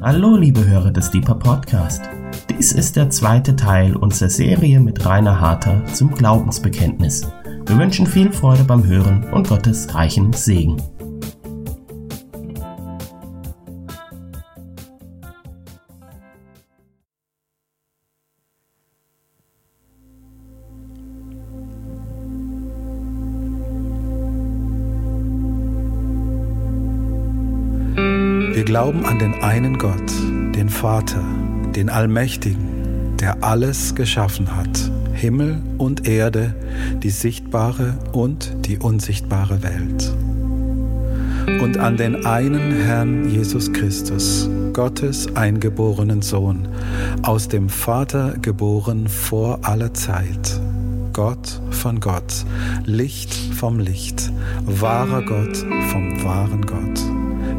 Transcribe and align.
Hallo, 0.00 0.36
liebe 0.36 0.64
Hörer 0.64 0.92
des 0.92 1.10
Deeper 1.10 1.34
Podcast. 1.34 2.02
Dies 2.48 2.70
ist 2.70 2.94
der 2.94 3.10
zweite 3.10 3.56
Teil 3.56 3.96
unserer 3.96 4.28
Serie 4.28 4.78
mit 4.78 5.04
Rainer 5.04 5.40
Harter 5.40 5.84
zum 5.86 6.14
Glaubensbekenntnis. 6.14 7.26
Wir 7.66 7.76
wünschen 7.76 8.06
viel 8.06 8.30
Freude 8.30 8.62
beim 8.62 8.86
Hören 8.86 9.24
und 9.32 9.48
Gottes 9.48 9.92
reichen 9.92 10.32
Segen. 10.32 10.80
An 29.18 29.32
den 29.32 29.42
einen 29.42 29.78
Gott, 29.78 30.12
den 30.54 30.68
Vater, 30.68 31.24
den 31.74 31.90
Allmächtigen, 31.90 33.16
der 33.20 33.42
alles 33.42 33.96
geschaffen 33.96 34.56
hat, 34.56 34.92
Himmel 35.12 35.60
und 35.76 36.06
Erde, 36.06 36.54
die 37.02 37.10
sichtbare 37.10 37.98
und 38.12 38.54
die 38.66 38.78
unsichtbare 38.78 39.64
Welt. 39.64 40.14
Und 41.60 41.78
an 41.78 41.96
den 41.96 42.26
einen 42.26 42.70
Herrn 42.84 43.28
Jesus 43.28 43.72
Christus, 43.72 44.48
Gottes 44.72 45.34
eingeborenen 45.34 46.22
Sohn, 46.22 46.68
aus 47.22 47.48
dem 47.48 47.68
Vater 47.70 48.36
geboren 48.40 49.08
vor 49.08 49.58
aller 49.62 49.94
Zeit. 49.94 50.60
Gott 51.12 51.60
von 51.70 51.98
Gott, 51.98 52.44
Licht 52.84 53.34
vom 53.34 53.80
Licht, 53.80 54.30
wahrer 54.64 55.24
Gott 55.24 55.56
vom 55.90 56.22
wahren 56.22 56.64
Gott 56.64 57.17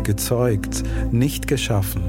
gezeugt, 0.10 0.82
nicht 1.12 1.48
geschaffen, 1.48 2.02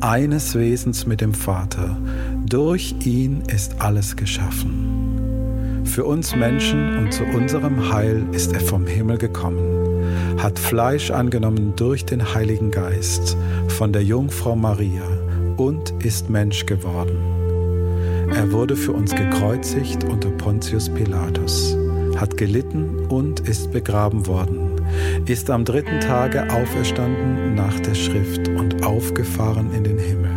eines 0.00 0.56
Wesens 0.56 1.06
mit 1.06 1.20
dem 1.20 1.32
Vater. 1.32 1.96
Durch 2.44 2.96
ihn 3.04 3.42
ist 3.46 3.80
alles 3.80 4.16
geschaffen. 4.16 5.84
Für 5.84 6.04
uns 6.04 6.34
Menschen 6.34 6.98
und 6.98 7.12
zu 7.12 7.22
unserem 7.22 7.92
Heil 7.92 8.26
ist 8.32 8.52
er 8.52 8.58
vom 8.58 8.88
Himmel 8.88 9.18
gekommen, 9.18 10.36
hat 10.42 10.58
Fleisch 10.58 11.12
angenommen 11.12 11.74
durch 11.76 12.04
den 12.04 12.34
Heiligen 12.34 12.72
Geist 12.72 13.36
von 13.68 13.92
der 13.92 14.02
Jungfrau 14.02 14.56
Maria 14.56 15.06
und 15.56 15.94
ist 16.04 16.28
Mensch 16.28 16.66
geworden. 16.66 17.16
Er 18.34 18.50
wurde 18.50 18.74
für 18.74 18.90
uns 18.90 19.14
gekreuzigt 19.14 20.02
unter 20.02 20.30
Pontius 20.30 20.88
Pilatus, 20.88 21.76
hat 22.16 22.36
gelitten 22.36 23.06
und 23.06 23.38
ist 23.38 23.70
begraben 23.70 24.26
worden 24.26 24.73
ist 25.26 25.50
am 25.50 25.64
dritten 25.64 26.00
Tage 26.00 26.50
auferstanden 26.50 27.54
nach 27.54 27.78
der 27.80 27.94
Schrift 27.94 28.48
und 28.48 28.84
aufgefahren 28.84 29.72
in 29.72 29.84
den 29.84 29.98
Himmel. 29.98 30.30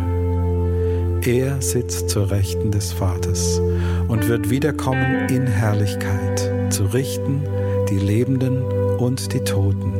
Er 1.26 1.60
sitzt 1.60 2.08
zur 2.08 2.30
Rechten 2.30 2.70
des 2.70 2.92
Vaters 2.92 3.60
und 4.08 4.28
wird 4.28 4.50
wiederkommen 4.50 5.28
in 5.28 5.46
Herrlichkeit, 5.46 6.52
zu 6.70 6.84
richten 6.84 7.42
die 7.90 7.98
Lebenden 7.98 8.62
und 8.98 9.32
die 9.32 9.40
Toten. 9.40 9.94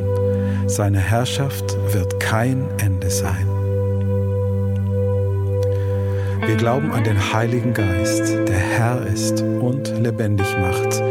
Seine 0.67 0.99
Herrschaft 0.99 1.77
wird 1.93 2.21
kein 2.21 2.69
Ende 2.79 3.11
sein. 3.11 3.47
Wir 6.47 6.57
glauben 6.57 6.93
an 6.93 7.05
den 7.05 7.33
Heiligen 7.33 7.75
Geist, 7.75 8.33
der 8.49 8.59
Herr 8.59 9.07
ist 9.07 9.43
und 9.43 9.89
lebendig 9.99 10.47
macht 10.59 11.03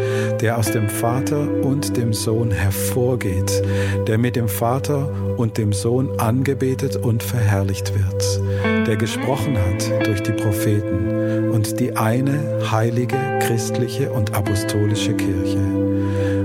der 0.41 0.57
aus 0.57 0.71
dem 0.71 0.89
Vater 0.89 1.47
und 1.63 1.97
dem 1.97 2.13
Sohn 2.13 2.51
hervorgeht, 2.51 3.63
der 4.07 4.17
mit 4.17 4.35
dem 4.35 4.47
Vater 4.47 5.09
und 5.37 5.57
dem 5.57 5.73
Sohn 5.73 6.19
angebetet 6.19 6.95
und 6.95 7.23
verherrlicht 7.23 7.93
wird, 7.93 8.87
der 8.87 8.95
gesprochen 8.95 9.57
hat 9.57 10.05
durch 10.05 10.21
die 10.21 10.31
Propheten 10.31 11.49
und 11.51 11.79
die 11.79 11.95
eine 11.95 12.71
heilige, 12.71 13.17
christliche 13.41 14.11
und 14.11 14.35
apostolische 14.35 15.13
Kirche. 15.13 15.59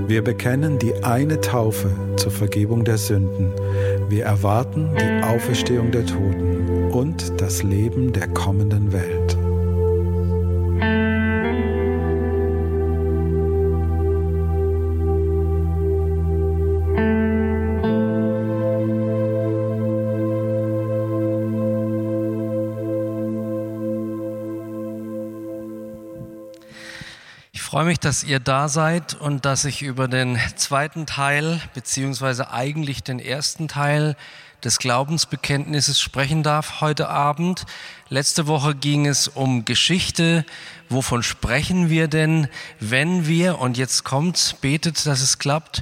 Wir 0.07 0.21
bekennen 0.21 0.79
die 0.79 1.03
eine 1.03 1.39
Taufe 1.39 1.89
zur 2.17 2.31
Vergebung 2.31 2.83
der 2.83 2.97
Sünden. 2.97 3.53
Wir 4.09 4.25
erwarten 4.25 4.89
die 4.95 5.23
Auferstehung 5.25 5.91
der 5.91 6.05
Toten 6.05 6.91
und 6.91 7.41
das 7.41 7.63
Leben 7.63 8.11
der 8.13 8.27
kommenden 8.27 8.91
Welt. 8.91 9.22
Freue 27.73 27.85
mich, 27.85 27.99
dass 27.99 28.23
ihr 28.23 28.39
da 28.39 28.69
seid 28.69 29.15
und 29.15 29.45
dass 29.45 29.65
ich 29.65 29.81
über 29.81 30.07
den 30.07 30.37
zweiten 30.57 31.07
Teil, 31.07 31.59
beziehungsweise 31.73 32.51
eigentlich 32.51 33.01
den 33.01 33.17
ersten 33.17 33.67
Teil 33.67 34.15
des 34.63 34.77
Glaubensbekenntnisses 34.77 35.99
sprechen 35.99 36.43
darf 36.43 36.81
heute 36.81 37.09
Abend. 37.09 37.65
Letzte 38.09 38.45
Woche 38.45 38.75
ging 38.75 39.07
es 39.07 39.27
um 39.27 39.65
Geschichte. 39.65 40.45
Wovon 40.87 41.23
sprechen 41.23 41.89
wir 41.89 42.07
denn, 42.07 42.47
wenn 42.79 43.25
wir, 43.25 43.57
und 43.57 43.75
jetzt 43.75 44.03
kommt, 44.03 44.57
betet, 44.61 45.07
dass 45.07 45.21
es 45.21 45.39
klappt, 45.39 45.81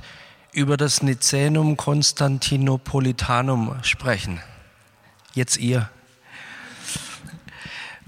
über 0.53 0.78
das 0.78 1.03
Nicänum 1.03 1.75
Konstantinopolitanum 1.75 3.84
sprechen? 3.84 4.40
Jetzt 5.34 5.58
ihr. 5.58 5.90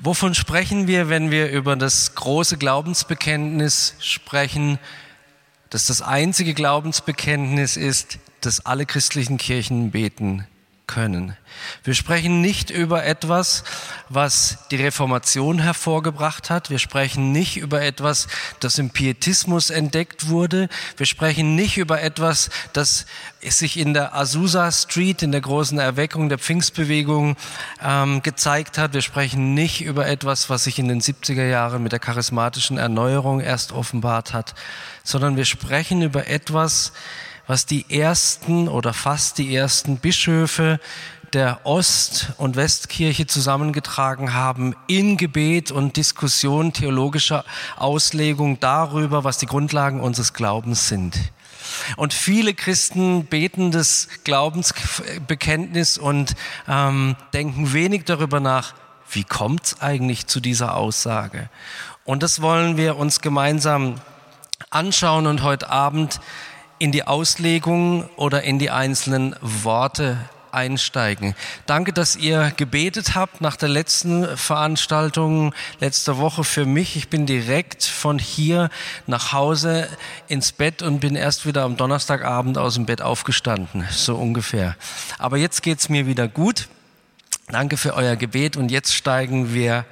Wovon 0.06 0.36
sprechen 0.36 0.86
wir, 0.88 1.08
wenn 1.08 1.32
wir 1.32 1.50
über 1.50 1.78
das 1.78 2.14
große 2.14 2.58
Glaubensbekenntnis 2.58 3.96
sprechen, 4.00 4.78
das 5.70 5.86
das 5.86 6.02
einzige 6.02 6.54
Glaubensbekenntnis 6.54 7.78
ist, 7.78 8.20
das 8.42 8.66
alle 8.66 8.86
christlichen 8.86 9.38
Kirchen 9.38 9.92
beten? 9.92 10.46
Können. 10.88 11.36
Wir 11.84 11.94
sprechen 11.94 12.42
nicht 12.42 12.70
über 12.70 13.06
etwas, 13.06 13.64
was 14.10 14.58
die 14.72 14.76
Reformation 14.76 15.60
hervorgebracht 15.60 16.50
hat. 16.50 16.70
Wir 16.70 16.80
sprechen 16.80 17.32
nicht 17.32 17.58
über 17.58 17.82
etwas, 17.82 18.28
das 18.60 18.78
im 18.78 18.90
Pietismus 18.90 19.70
entdeckt 19.70 20.30
wurde. 20.30 20.70
Wir 20.98 21.06
sprechen 21.06 21.56
nicht 21.56 21.78
über 21.78 22.02
etwas, 22.02 22.50
das 22.74 23.06
sich 23.42 23.78
in 23.78 23.94
der 23.94 24.16
Azusa 24.16 24.72
Street, 24.72 25.24
in 25.24 25.32
der 25.32 25.42
großen 25.42 25.80
Erweckung 25.80 26.30
der 26.30 26.38
Pfingstbewegung 26.38 27.36
ähm, 27.82 28.22
gezeigt 28.22 28.78
hat. 28.78 28.94
Wir 28.94 29.02
sprechen 29.02 29.54
nicht 29.54 29.82
über 29.82 30.08
etwas, 30.08 30.50
was 30.50 30.66
sich 30.66 30.80
in 30.80 30.88
den 30.88 31.02
70er 31.02 31.46
Jahren 31.46 31.84
mit 31.84 31.92
der 31.92 32.00
charismatischen 32.00 32.78
Erneuerung 32.78 33.40
erst 33.40 33.72
offenbart 33.72 34.34
hat, 34.34 34.54
sondern 35.04 35.38
wir 35.38 35.46
sprechen 35.46 36.02
über 36.02 36.28
etwas, 36.28 36.94
was 37.48 37.66
die 37.66 37.86
ersten 37.90 38.68
oder 38.68 38.94
fast 38.94 39.38
die 39.38 39.56
ersten 39.56 39.98
Bischöfe 39.98 40.80
der 41.34 41.66
Ost- 41.66 42.34
und 42.38 42.56
Westkirche 42.56 43.26
zusammengetragen 43.26 44.34
haben 44.34 44.76
in 44.88 45.18
Gebet 45.18 45.72
und 45.72 45.98
Diskussion 45.98 46.74
theologischer 46.74 47.44
Auslegung 47.76 48.60
darüber, 48.60 49.24
was 49.24 49.40
die 49.40 49.48
Grundlagen 49.48 50.00
unseres 50.00 50.34
Glaubens 50.34 50.88
sind. 50.88 51.18
Und 51.98 52.14
viele 52.14 52.54
Christen 52.54 53.26
beten 53.26 53.72
das 53.72 54.10
Glaubensbekenntnis 54.24 55.98
und 55.98 56.36
ähm, 56.68 57.16
denken 57.34 57.74
wenig 57.74 58.04
darüber 58.06 58.40
nach, 58.40 58.76
wie 59.10 59.24
kommt 59.24 59.66
es 59.66 59.82
eigentlich 59.82 60.28
zu 60.28 60.40
dieser 60.40 60.76
Aussage? 60.76 61.50
Und 62.04 62.22
das 62.22 62.42
wollen 62.42 62.78
wir 62.78 62.98
uns 62.98 63.22
gemeinsam 63.22 63.96
anschauen 64.70 65.26
und 65.28 65.42
heute 65.42 65.70
Abend 65.70 66.20
in 66.84 66.92
die 66.92 67.08
Auslegung 67.08 68.10
oder 68.18 68.44
in 68.44 68.60
die 68.60 68.70
einzelnen 68.70 69.38
Worte 69.40 70.18
einsteigen. 70.52 71.34
Danke, 71.66 71.94
dass 71.94 72.18
ihr 72.18 72.52
gebetet 72.58 73.16
habt 73.16 73.40
nach 73.40 73.56
der 73.56 73.70
letzten 73.70 74.36
Veranstaltung 74.36 75.54
letzte 75.80 76.18
Woche 76.18 76.44
für 76.44 76.66
mich. 76.66 76.98
Ich 76.98 77.08
bin 77.08 77.26
direkt 77.26 77.86
von 77.86 78.20
hier 78.20 78.70
nach 79.08 79.32
Hause 79.32 79.88
ins 80.28 80.52
Bett 80.52 80.82
und 80.82 81.00
bin 81.00 81.16
erst 81.16 81.46
wieder 81.46 81.64
am 81.64 81.78
Donnerstagabend 81.78 82.58
aus 82.58 82.74
dem 82.74 82.86
Bett 82.86 83.02
aufgestanden, 83.02 83.88
so 83.90 84.18
ungefähr. 84.18 84.76
Aber 85.20 85.38
jetzt 85.38 85.64
geht's 85.64 85.88
mir 85.88 86.06
wieder 86.06 86.28
gut. 86.28 86.68
Danke 87.48 87.78
für 87.78 87.94
euer 87.94 88.18
Gebet 88.18 88.58
und 88.58 88.72
jetzt 88.72 88.94
steigen 88.94 89.54
wir 89.54 89.86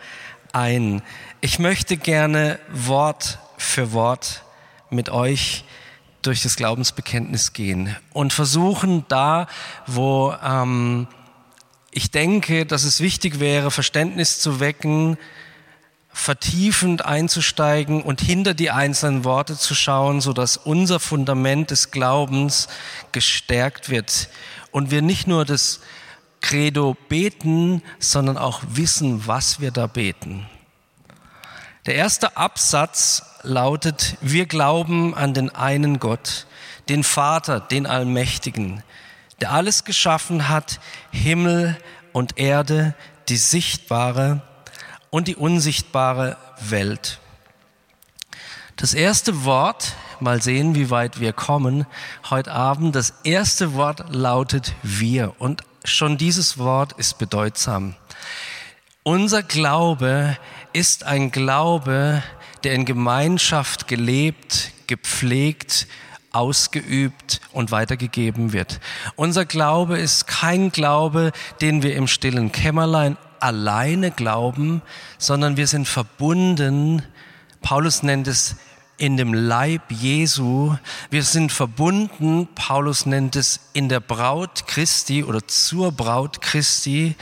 ein. 0.51 1.01
Ich 1.39 1.57
möchte 1.57 1.95
gerne 1.95 2.59
Wort 2.69 3.39
für 3.55 3.93
Wort 3.93 4.43
mit 4.89 5.09
euch 5.09 5.63
durch 6.21 6.44
das 6.44 6.56
Glaubensbekenntnis 6.56 7.53
gehen 7.53 7.95
und 8.13 8.33
versuchen 8.33 9.06
da, 9.07 9.47
wo 9.88 10.35
ähm, 10.44 11.07
ich 11.91 12.12
denke, 12.12 12.65
dass 12.65 12.83
es 12.83 13.00
wichtig 13.00 13.39
wäre, 13.39 13.71
Verständnis 13.71 14.39
zu 14.39 14.59
wecken, 14.59 15.18
vertiefend 16.13 17.06
einzusteigen 17.06 18.01
und 18.01 18.21
hinter 18.21 18.53
die 18.53 18.71
einzelnen 18.71 19.23
Worte 19.23 19.57
zu 19.57 19.75
schauen, 19.75 20.21
so 20.21 20.33
dass 20.33 20.57
unser 20.57 21.00
Fundament 21.00 21.71
des 21.71 21.91
Glaubens 21.91 22.67
gestärkt 23.12 23.89
wird 23.89 24.29
und 24.71 24.91
wir 24.91 25.01
nicht 25.01 25.27
nur 25.27 25.45
das 25.45 25.79
Credo 26.41 26.95
beten, 27.07 27.81
sondern 28.00 28.38
auch 28.38 28.62
wissen, 28.67 29.27
was 29.27 29.59
wir 29.59 29.71
da 29.71 29.88
beten. 29.88 30.47
Der 31.85 31.95
erste 31.95 32.38
Absatz 32.38 33.24
lautet, 33.43 34.17
wir 34.21 34.45
glauben 34.45 35.13
an 35.15 35.33
den 35.33 35.49
einen 35.53 35.99
Gott, 35.99 36.45
den 36.89 37.03
Vater, 37.03 37.59
den 37.59 37.85
Allmächtigen, 37.85 38.83
der 39.39 39.51
alles 39.51 39.83
geschaffen 39.83 40.49
hat, 40.49 40.79
Himmel 41.11 41.77
und 42.13 42.38
Erde, 42.38 42.95
die 43.29 43.38
sichtbare 43.38 44.41
und 45.09 45.27
die 45.27 45.35
unsichtbare 45.35 46.38
Welt. 46.59 47.19
Das 48.75 48.93
erste 48.93 49.45
Wort, 49.45 49.93
mal 50.19 50.41
sehen, 50.41 50.75
wie 50.75 50.89
weit 50.89 51.19
wir 51.19 51.33
kommen, 51.33 51.85
heute 52.29 52.51
Abend, 52.51 52.95
das 52.95 53.13
erste 53.23 53.73
Wort 53.73 54.13
lautet 54.13 54.73
wir 54.81 55.35
und 55.39 55.63
schon 55.83 56.17
dieses 56.17 56.57
Wort 56.57 56.93
ist 56.93 57.17
bedeutsam. 57.17 57.95
Unser 59.03 59.43
Glaube 59.43 60.38
ist 60.73 61.03
ein 61.03 61.31
Glaube, 61.31 62.23
der 62.63 62.73
in 62.73 62.85
Gemeinschaft 62.85 63.87
gelebt, 63.87 64.71
gepflegt, 64.87 65.87
ausgeübt 66.31 67.41
und 67.51 67.71
weitergegeben 67.71 68.53
wird. 68.53 68.79
Unser 69.15 69.45
Glaube 69.45 69.97
ist 69.97 70.27
kein 70.27 70.71
Glaube, 70.71 71.31
den 71.59 71.83
wir 71.83 71.95
im 71.95 72.07
stillen 72.07 72.51
Kämmerlein 72.51 73.17
alleine 73.39 74.11
glauben, 74.11 74.81
sondern 75.17 75.57
wir 75.57 75.67
sind 75.67 75.87
verbunden. 75.87 77.03
Paulus 77.61 78.03
nennt 78.03 78.27
es 78.27 78.55
in 79.01 79.18
dem 79.18 79.33
Leib 79.33 79.81
Jesu. 79.89 80.75
Wir 81.09 81.24
sind 81.24 81.51
verbunden, 81.51 82.48
Paulus 82.53 83.07
nennt 83.07 83.36
es 83.36 83.59
in 83.74 83.89
der 83.89 84.00
Braut 84.00 84.68
Christi 84.68 85.24
oder 85.24 85.48
zur 85.48 85.92
Braut 85.92 86.39
Christi. 86.39 87.15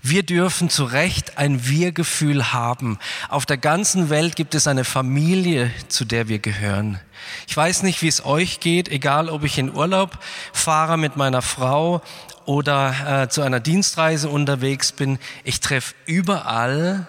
Wir 0.00 0.22
dürfen 0.22 0.70
zu 0.70 0.84
Recht 0.84 1.36
ein 1.36 1.66
Wir-Gefühl 1.66 2.52
haben. 2.52 3.00
Auf 3.28 3.46
der 3.46 3.56
ganzen 3.56 4.10
Welt 4.10 4.36
gibt 4.36 4.54
es 4.54 4.68
eine 4.68 4.84
Familie, 4.84 5.72
zu 5.88 6.04
der 6.04 6.28
wir 6.28 6.38
gehören. 6.38 7.00
Ich 7.48 7.56
weiß 7.56 7.82
nicht, 7.82 8.00
wie 8.02 8.08
es 8.08 8.24
euch 8.24 8.60
geht, 8.60 8.88
egal 8.88 9.28
ob 9.28 9.42
ich 9.42 9.58
in 9.58 9.74
Urlaub 9.74 10.16
fahre 10.52 10.96
mit 10.96 11.16
meiner 11.16 11.42
Frau 11.42 12.00
oder 12.44 13.24
äh, 13.24 13.28
zu 13.28 13.42
einer 13.42 13.58
Dienstreise 13.58 14.28
unterwegs 14.28 14.92
bin. 14.92 15.18
Ich 15.42 15.58
treffe 15.58 15.96
überall 16.06 17.08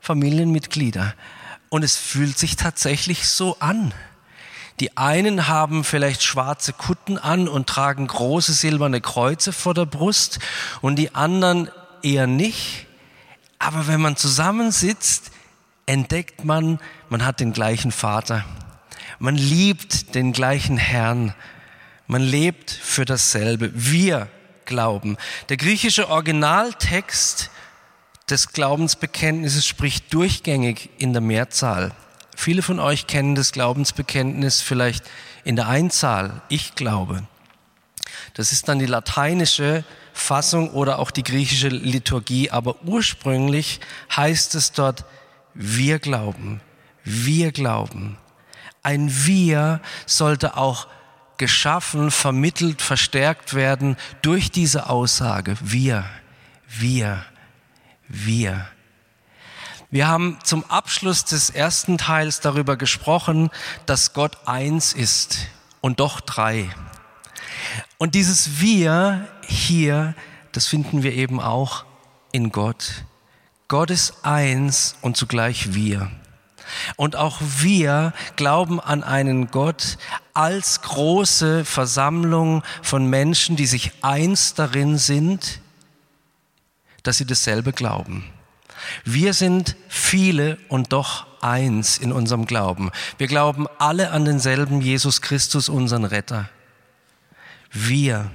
Familienmitglieder. 0.00 1.12
Und 1.72 1.84
es 1.84 1.96
fühlt 1.96 2.36
sich 2.38 2.56
tatsächlich 2.56 3.26
so 3.26 3.56
an. 3.58 3.94
Die 4.78 4.98
einen 4.98 5.48
haben 5.48 5.84
vielleicht 5.84 6.22
schwarze 6.22 6.74
Kutten 6.74 7.16
an 7.16 7.48
und 7.48 7.66
tragen 7.66 8.06
große 8.06 8.52
silberne 8.52 9.00
Kreuze 9.00 9.54
vor 9.54 9.72
der 9.72 9.86
Brust 9.86 10.38
und 10.82 10.96
die 10.96 11.14
anderen 11.14 11.70
eher 12.02 12.26
nicht. 12.26 12.84
Aber 13.58 13.86
wenn 13.86 14.02
man 14.02 14.16
zusammensitzt, 14.16 15.30
entdeckt 15.86 16.44
man, 16.44 16.78
man 17.08 17.24
hat 17.24 17.40
den 17.40 17.54
gleichen 17.54 17.90
Vater. 17.90 18.44
Man 19.18 19.36
liebt 19.36 20.14
den 20.14 20.34
gleichen 20.34 20.76
Herrn. 20.76 21.32
Man 22.06 22.20
lebt 22.20 22.70
für 22.70 23.06
dasselbe. 23.06 23.70
Wir 23.72 24.28
glauben. 24.66 25.16
Der 25.48 25.56
griechische 25.56 26.10
Originaltext 26.10 27.50
des 28.32 28.48
Glaubensbekenntnisses 28.48 29.66
spricht 29.66 30.12
durchgängig 30.14 30.88
in 30.96 31.12
der 31.12 31.20
Mehrzahl. 31.20 31.92
Viele 32.34 32.62
von 32.62 32.80
euch 32.80 33.06
kennen 33.06 33.34
das 33.34 33.52
Glaubensbekenntnis 33.52 34.62
vielleicht 34.62 35.04
in 35.44 35.54
der 35.54 35.68
Einzahl. 35.68 36.40
Ich 36.48 36.74
glaube. 36.74 37.24
Das 38.32 38.50
ist 38.50 38.68
dann 38.68 38.78
die 38.78 38.86
lateinische 38.86 39.84
Fassung 40.14 40.70
oder 40.70 40.98
auch 40.98 41.10
die 41.10 41.24
griechische 41.24 41.68
Liturgie, 41.68 42.50
aber 42.50 42.82
ursprünglich 42.84 43.80
heißt 44.16 44.54
es 44.54 44.72
dort, 44.72 45.04
wir 45.52 45.98
glauben, 45.98 46.62
wir 47.04 47.52
glauben. 47.52 48.16
Ein 48.82 49.10
Wir 49.26 49.82
sollte 50.06 50.56
auch 50.56 50.88
geschaffen, 51.36 52.10
vermittelt, 52.10 52.80
verstärkt 52.80 53.52
werden 53.52 53.98
durch 54.22 54.50
diese 54.50 54.88
Aussage. 54.88 55.54
Wir, 55.60 56.06
wir 56.66 57.26
wir. 58.12 58.66
Wir 59.90 60.08
haben 60.08 60.38
zum 60.42 60.64
Abschluss 60.70 61.24
des 61.24 61.50
ersten 61.50 61.98
Teils 61.98 62.40
darüber 62.40 62.76
gesprochen, 62.76 63.50
dass 63.86 64.12
Gott 64.14 64.46
eins 64.46 64.92
ist 64.92 65.48
und 65.80 66.00
doch 66.00 66.20
drei. 66.20 66.70
Und 67.98 68.14
dieses 68.14 68.60
Wir 68.60 69.28
hier, 69.46 70.14
das 70.52 70.66
finden 70.66 71.02
wir 71.02 71.12
eben 71.12 71.40
auch 71.40 71.84
in 72.32 72.52
Gott. 72.52 73.04
Gott 73.68 73.90
ist 73.90 74.24
eins 74.24 74.96
und 75.00 75.16
zugleich 75.16 75.74
wir. 75.74 76.10
Und 76.96 77.16
auch 77.16 77.38
wir 77.40 78.12
glauben 78.36 78.80
an 78.80 79.02
einen 79.02 79.50
Gott 79.50 79.98
als 80.34 80.82
große 80.82 81.64
Versammlung 81.64 82.62
von 82.82 83.06
Menschen, 83.06 83.56
die 83.56 83.66
sich 83.66 83.92
eins 84.02 84.54
darin 84.54 84.98
sind, 84.98 85.61
dass 87.02 87.18
sie 87.18 87.26
dasselbe 87.26 87.72
glauben. 87.72 88.24
Wir 89.04 89.34
sind 89.34 89.76
viele 89.88 90.58
und 90.68 90.92
doch 90.92 91.26
eins 91.40 91.98
in 91.98 92.12
unserem 92.12 92.46
Glauben. 92.46 92.90
Wir 93.18 93.26
glauben 93.26 93.66
alle 93.78 94.10
an 94.10 94.24
denselben 94.24 94.80
Jesus 94.80 95.20
Christus, 95.20 95.68
unseren 95.68 96.04
Retter. 96.04 96.48
Wir. 97.70 98.30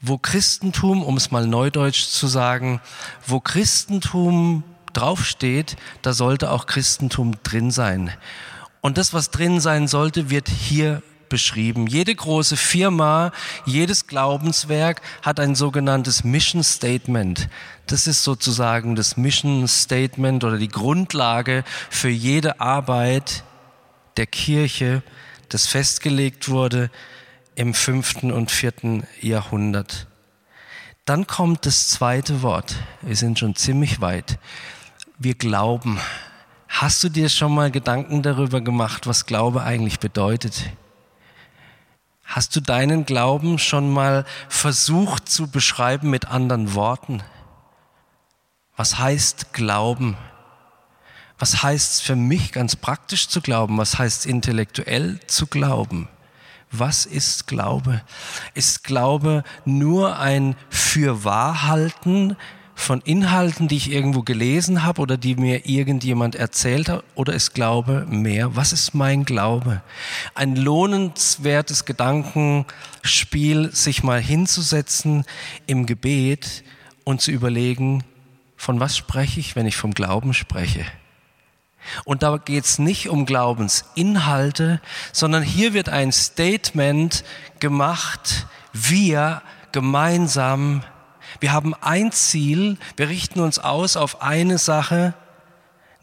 Wo 0.00 0.18
Christentum, 0.18 1.02
um 1.02 1.16
es 1.16 1.30
mal 1.30 1.46
neudeutsch 1.46 2.06
zu 2.06 2.26
sagen, 2.26 2.80
wo 3.26 3.40
Christentum 3.40 4.62
draufsteht, 4.92 5.76
da 6.02 6.12
sollte 6.12 6.50
auch 6.50 6.66
Christentum 6.66 7.36
drin 7.42 7.70
sein. 7.70 8.10
Und 8.80 8.98
das, 8.98 9.14
was 9.14 9.30
drin 9.30 9.60
sein 9.60 9.88
sollte, 9.88 10.30
wird 10.30 10.48
hier 10.48 11.02
beschrieben. 11.34 11.88
Jede 11.88 12.14
große 12.14 12.56
Firma, 12.56 13.32
jedes 13.66 14.06
Glaubenswerk 14.06 15.02
hat 15.20 15.40
ein 15.40 15.56
sogenanntes 15.56 16.22
Mission 16.22 16.62
Statement. 16.62 17.48
Das 17.88 18.06
ist 18.06 18.22
sozusagen 18.22 18.94
das 18.94 19.16
Mission 19.16 19.66
Statement 19.66 20.44
oder 20.44 20.58
die 20.58 20.68
Grundlage 20.68 21.64
für 21.90 22.08
jede 22.08 22.60
Arbeit 22.60 23.42
der 24.16 24.26
Kirche, 24.26 25.02
das 25.48 25.66
festgelegt 25.66 26.48
wurde 26.48 26.88
im 27.56 27.74
fünften 27.74 28.30
und 28.30 28.52
vierten 28.52 29.02
Jahrhundert. 29.20 30.06
Dann 31.04 31.26
kommt 31.26 31.66
das 31.66 31.88
zweite 31.88 32.42
Wort. 32.42 32.76
Wir 33.02 33.16
sind 33.16 33.40
schon 33.40 33.56
ziemlich 33.56 34.00
weit. 34.00 34.38
Wir 35.18 35.34
glauben. 35.34 35.98
Hast 36.68 37.02
du 37.02 37.08
dir 37.08 37.28
schon 37.28 37.52
mal 37.52 37.72
Gedanken 37.72 38.22
darüber 38.22 38.60
gemacht, 38.60 39.08
was 39.08 39.26
Glaube 39.26 39.64
eigentlich 39.64 39.98
bedeutet? 39.98 40.70
Hast 42.24 42.56
du 42.56 42.60
deinen 42.60 43.04
Glauben 43.04 43.58
schon 43.58 43.92
mal 43.92 44.24
versucht 44.48 45.28
zu 45.28 45.50
beschreiben 45.50 46.10
mit 46.10 46.26
anderen 46.26 46.74
Worten? 46.74 47.22
Was 48.76 48.98
heißt 48.98 49.52
Glauben? 49.52 50.16
Was 51.38 51.62
heißt 51.62 51.92
es 51.92 52.00
für 52.00 52.16
mich 52.16 52.52
ganz 52.52 52.76
praktisch 52.76 53.28
zu 53.28 53.40
glauben? 53.40 53.78
Was 53.78 53.98
heißt 53.98 54.20
es 54.20 54.26
intellektuell 54.26 55.20
zu 55.26 55.46
glauben? 55.46 56.08
Was 56.70 57.06
ist 57.06 57.46
Glaube? 57.46 58.02
Ist 58.54 58.82
Glaube 58.82 59.44
nur 59.64 60.18
ein 60.18 60.56
Fürwahrhalten 60.70 62.36
von 62.74 63.00
Inhalten, 63.02 63.68
die 63.68 63.76
ich 63.76 63.90
irgendwo 63.90 64.22
gelesen 64.22 64.82
habe 64.82 65.00
oder 65.00 65.16
die 65.16 65.36
mir 65.36 65.66
irgendjemand 65.66 66.34
erzählt 66.34 66.88
hat, 66.88 67.04
oder 67.14 67.32
ist 67.32 67.54
Glaube 67.54 68.06
mehr? 68.08 68.56
Was 68.56 68.72
ist 68.72 68.94
mein 68.94 69.24
Glaube? 69.24 69.82
Ein 70.34 70.56
lohnenswertes 70.56 71.84
Gedankenspiel, 71.84 73.70
sich 73.72 74.02
mal 74.02 74.20
hinzusetzen 74.20 75.24
im 75.66 75.86
Gebet 75.86 76.64
und 77.04 77.20
zu 77.20 77.30
überlegen, 77.30 78.02
von 78.56 78.80
was 78.80 78.96
spreche 78.96 79.40
ich, 79.40 79.56
wenn 79.56 79.66
ich 79.66 79.76
vom 79.76 79.92
Glauben 79.92 80.34
spreche? 80.34 80.84
Und 82.04 82.22
da 82.22 82.38
geht 82.38 82.64
es 82.64 82.78
nicht 82.78 83.08
um 83.08 83.26
Glaubensinhalte, 83.26 84.80
sondern 85.12 85.42
hier 85.42 85.74
wird 85.74 85.90
ein 85.90 86.12
Statement 86.12 87.24
gemacht, 87.60 88.46
wir 88.72 89.42
gemeinsam 89.72 90.82
wir 91.40 91.52
haben 91.52 91.74
ein 91.74 92.12
Ziel, 92.12 92.78
wir 92.96 93.08
richten 93.08 93.40
uns 93.40 93.58
aus 93.58 93.96
auf 93.96 94.22
eine 94.22 94.58
Sache, 94.58 95.14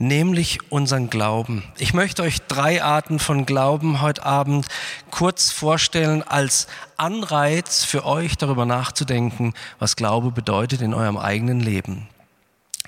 nämlich 0.01 0.71
unseren 0.71 1.09
Glauben. 1.09 1.63
Ich 1.77 1.93
möchte 1.93 2.23
euch 2.23 2.41
drei 2.47 2.83
Arten 2.83 3.19
von 3.19 3.45
Glauben 3.45 4.01
heute 4.01 4.25
Abend 4.25 4.67
kurz 5.11 5.51
vorstellen 5.51 6.23
als 6.23 6.67
Anreiz 6.97 7.85
für 7.85 8.05
euch 8.05 8.35
darüber 8.37 8.65
nachzudenken, 8.65 9.53
was 9.79 9.95
Glaube 9.95 10.31
bedeutet 10.31 10.81
in 10.81 10.93
eurem 10.93 11.17
eigenen 11.17 11.59
Leben. 11.59 12.07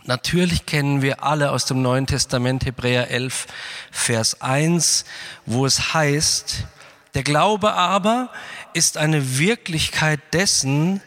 Natürlich 0.06 0.66
kennen 0.66 1.02
wir 1.02 1.24
alle 1.24 1.52
aus 1.52 1.66
dem 1.66 1.82
Neuen 1.82 2.08
Testament 2.08 2.66
Hebräer 2.66 3.10
11, 3.10 3.48
Vers 3.92 4.42
1, 4.42 5.06
wo 5.46 5.66
es 5.66 5.94
heißt, 5.94 6.66
der 7.14 7.24
Glaube 7.24 7.74
aber 7.74 8.30
ist 8.74 8.98
eine 8.98 9.38
Wirklichkeit 9.38 10.20
dessen, 10.34 11.00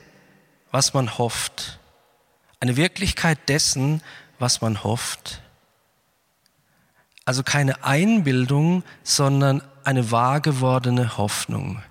was 0.71 0.95
man 0.95 1.19
hofft. 1.19 1.79
Eine 2.61 2.77
Wirklichkeit 2.77 3.49
dessen, 3.49 4.03
was 4.39 4.61
man 4.61 4.83
hofft. 4.83 5.41
Also 7.25 7.43
keine 7.43 7.85
Einbildung, 7.85 8.85
sondern 9.03 9.63
eine 9.85 10.11
wahr 10.11 10.41
gewordene 10.41 11.17
Hoffnung. 11.17 11.83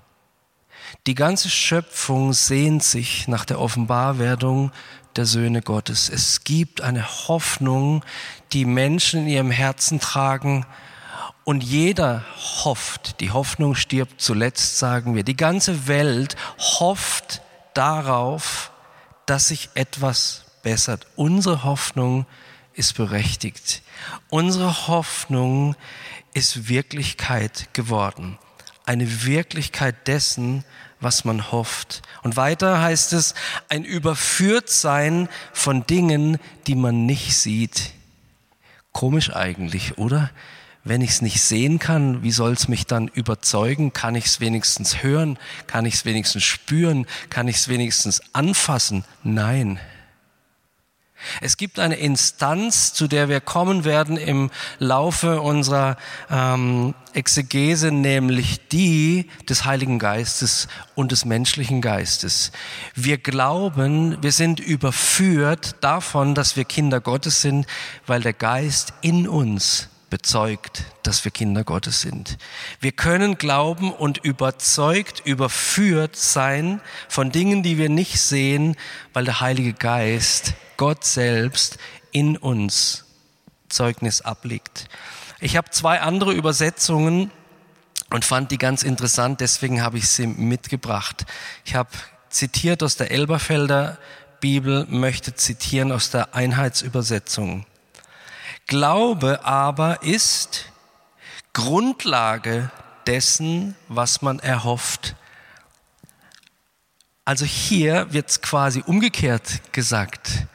Die 1.07 1.15
ganze 1.15 1.49
Schöpfung 1.49 2.33
sehnt 2.33 2.83
sich 2.83 3.27
nach 3.27 3.45
der 3.45 3.59
Offenbarwerdung 3.59 4.71
der 5.15 5.25
Söhne 5.25 5.61
Gottes. 5.61 6.09
Es 6.09 6.43
gibt 6.43 6.81
eine 6.81 7.27
Hoffnung, 7.27 8.03
die 8.53 8.65
Menschen 8.65 9.21
in 9.21 9.27
ihrem 9.27 9.51
Herzen 9.51 9.99
tragen, 9.99 10.65
und 11.45 11.63
jeder 11.63 12.25
hofft, 12.63 13.19
die 13.19 13.29
Hoffnung 13.29 13.75
stirbt 13.75 14.19
zuletzt, 14.19 14.79
sagen 14.79 15.13
wir. 15.13 15.23
Die 15.23 15.37
ganze 15.37 15.87
Welt 15.87 16.35
hofft 16.57 17.43
darauf, 17.77 18.71
dass 19.25 19.49
sich 19.49 19.69
etwas 19.75 20.45
bessert. 20.63 21.07
Unsere 21.15 21.63
Hoffnung 21.63 22.25
ist 22.73 22.95
berechtigt. 22.95 23.81
Unsere 24.29 24.87
Hoffnung 24.87 25.75
ist 26.33 26.67
Wirklichkeit 26.67 27.73
geworden. 27.73 28.37
Eine 28.85 29.25
Wirklichkeit 29.25 30.07
dessen, 30.07 30.63
was 30.99 31.25
man 31.25 31.51
hofft. 31.51 32.01
Und 32.23 32.35
weiter 32.35 32.81
heißt 32.81 33.13
es, 33.13 33.35
ein 33.69 33.83
Überführtsein 33.83 35.29
von 35.53 35.85
Dingen, 35.87 36.39
die 36.67 36.75
man 36.75 37.05
nicht 37.05 37.37
sieht. 37.37 37.91
Komisch 38.91 39.33
eigentlich, 39.33 39.97
oder? 39.97 40.31
Wenn 40.87 41.01
ich 41.01 41.09
es 41.09 41.21
nicht 41.23 41.41
sehen 41.41 41.79
kann, 41.79 42.21
wie 42.21 42.31
soll 42.31 42.53
es 42.53 42.67
mich 42.67 42.85
dann 42.85 43.07
überzeugen? 43.07 43.91
Kann 43.91 44.13
ich 44.13 44.25
es 44.25 44.39
wenigstens 44.39 45.01
hören? 45.01 45.39
Kann 45.65 45.83
ich 45.85 45.95
es 45.95 46.05
wenigstens 46.05 46.43
spüren? 46.43 47.07
Kann 47.31 47.47
ich 47.47 47.55
es 47.55 47.67
wenigstens 47.67 48.21
anfassen? 48.33 49.03
Nein. 49.23 49.79
Es 51.41 51.57
gibt 51.57 51.79
eine 51.79 51.95
Instanz, 51.95 52.93
zu 52.93 53.07
der 53.07 53.29
wir 53.29 53.41
kommen 53.41 53.83
werden 53.83 54.15
im 54.15 54.51
Laufe 54.77 55.41
unserer 55.41 55.97
ähm, 56.29 56.93
Exegese, 57.13 57.91
nämlich 57.91 58.67
die 58.67 59.31
des 59.49 59.65
Heiligen 59.65 59.97
Geistes 59.97 60.67
und 60.93 61.11
des 61.11 61.25
menschlichen 61.25 61.81
Geistes. 61.81 62.51
Wir 62.93 63.17
glauben, 63.17 64.21
wir 64.21 64.31
sind 64.31 64.59
überführt 64.59 65.77
davon, 65.81 66.35
dass 66.35 66.57
wir 66.57 66.63
Kinder 66.65 67.01
Gottes 67.01 67.41
sind, 67.41 67.65
weil 68.05 68.21
der 68.21 68.33
Geist 68.33 68.93
in 69.01 69.27
uns 69.27 69.89
bezeugt, 70.15 70.83
dass 71.03 71.25
wir 71.25 71.31
Kinder 71.31 71.65
Gottes 71.65 71.99
sind. 71.99 72.37
Wir 72.79 72.93
können 72.93 73.37
glauben 73.37 73.91
und 73.91 74.17
überzeugt, 74.19 75.21
überführt 75.25 76.15
sein 76.15 76.79
von 77.09 77.33
Dingen, 77.33 77.63
die 77.63 77.77
wir 77.77 77.89
nicht 77.89 78.21
sehen, 78.21 78.77
weil 79.11 79.25
der 79.25 79.41
Heilige 79.41 79.73
Geist, 79.73 80.53
Gott 80.77 81.03
selbst, 81.03 81.79
in 82.13 82.37
uns 82.37 83.03
Zeugnis 83.67 84.21
ablegt. 84.21 84.87
Ich 85.41 85.57
habe 85.57 85.69
zwei 85.71 85.99
andere 85.99 86.31
Übersetzungen 86.31 87.29
und 88.09 88.23
fand 88.23 88.51
die 88.51 88.57
ganz 88.57 88.83
interessant, 88.83 89.41
deswegen 89.41 89.81
habe 89.81 89.97
ich 89.97 90.07
sie 90.07 90.27
mitgebracht. 90.27 91.25
Ich 91.65 91.75
habe 91.75 91.89
zitiert 92.29 92.83
aus 92.83 92.95
der 92.95 93.11
Elberfelder 93.11 93.97
Bibel, 94.39 94.85
möchte 94.89 95.35
zitieren 95.35 95.91
aus 95.91 96.09
der 96.09 96.33
Einheitsübersetzung. 96.35 97.65
Glaube 98.67 99.45
aber 99.45 100.01
ist 100.01 100.71
Grundlage 101.53 102.71
dessen, 103.05 103.75
was 103.87 104.21
man 104.21 104.39
erhofft. 104.39 105.15
Also 107.25 107.45
hier 107.45 108.11
wird 108.11 108.29
es 108.29 108.41
quasi 108.41 108.83
umgekehrt 108.85 109.61
gesagt. 109.71 110.47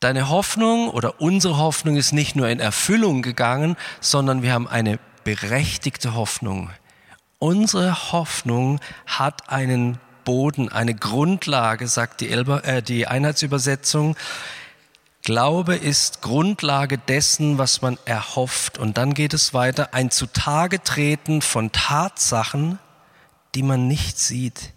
Deine 0.00 0.28
Hoffnung 0.28 0.88
oder 0.88 1.20
unsere 1.20 1.58
Hoffnung 1.58 1.96
ist 1.96 2.12
nicht 2.12 2.36
nur 2.36 2.48
in 2.48 2.60
Erfüllung 2.60 3.20
gegangen, 3.22 3.76
sondern 4.00 4.42
wir 4.42 4.52
haben 4.52 4.68
eine 4.68 4.98
berechtigte 5.24 6.14
Hoffnung. 6.14 6.70
Unsere 7.38 8.12
Hoffnung 8.12 8.80
hat 9.06 9.50
einen 9.50 9.98
Boden, 10.24 10.70
eine 10.70 10.94
Grundlage, 10.94 11.88
sagt 11.88 12.20
die, 12.20 12.28
Elber, 12.28 12.64
äh, 12.64 12.82
die 12.82 13.06
Einheitsübersetzung. 13.06 14.16
Glaube 15.22 15.76
ist 15.76 16.22
Grundlage 16.22 16.98
dessen, 16.98 17.58
was 17.58 17.82
man 17.82 17.98
erhofft. 18.04 18.78
Und 18.78 18.96
dann 18.96 19.14
geht 19.14 19.34
es 19.34 19.52
weiter, 19.52 19.92
ein 19.92 20.10
Zutage 20.10 20.82
treten 20.82 21.42
von 21.42 21.72
Tatsachen, 21.72 22.78
die 23.54 23.62
man 23.62 23.88
nicht 23.88 24.18
sieht. 24.18 24.72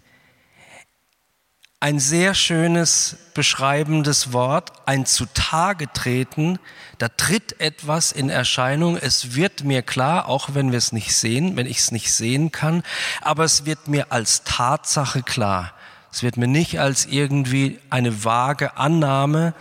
Ein 1.80 1.98
sehr 1.98 2.34
schönes 2.34 3.16
beschreibendes 3.34 4.32
Wort, 4.32 4.70
ein 4.86 5.04
Zutage 5.04 5.92
treten, 5.92 6.60
da 6.98 7.08
tritt 7.08 7.60
etwas 7.60 8.12
in 8.12 8.30
Erscheinung, 8.30 8.96
es 8.96 9.34
wird 9.34 9.64
mir 9.64 9.82
klar, 9.82 10.28
auch 10.28 10.50
wenn 10.52 10.70
wir 10.70 10.78
es 10.78 10.92
nicht 10.92 11.16
sehen, 11.16 11.56
wenn 11.56 11.66
ich 11.66 11.78
es 11.78 11.90
nicht 11.90 12.12
sehen 12.12 12.52
kann, 12.52 12.84
aber 13.20 13.42
es 13.42 13.64
wird 13.64 13.88
mir 13.88 14.12
als 14.12 14.44
Tatsache 14.44 15.24
klar. 15.24 15.72
Es 16.12 16.22
wird 16.22 16.36
mir 16.36 16.46
nicht 16.46 16.78
als 16.78 17.06
irgendwie 17.06 17.80
eine 17.90 18.24
vage 18.24 18.76
Annahme, 18.76 19.54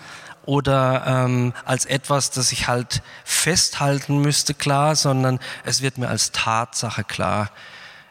oder 0.46 1.04
ähm, 1.06 1.54
als 1.66 1.86
etwas, 1.86 2.32
das 2.32 2.52
ich 2.52 2.68
halt 2.68 3.02
festhalten 3.24 4.20
müsste, 4.20 4.54
klar, 4.54 4.96
sondern 4.96 5.40
es 5.64 5.82
wird 5.82 5.98
mir 5.98 6.10
als 6.10 6.32
Tatsache 6.32 7.04
klar. 7.04 7.52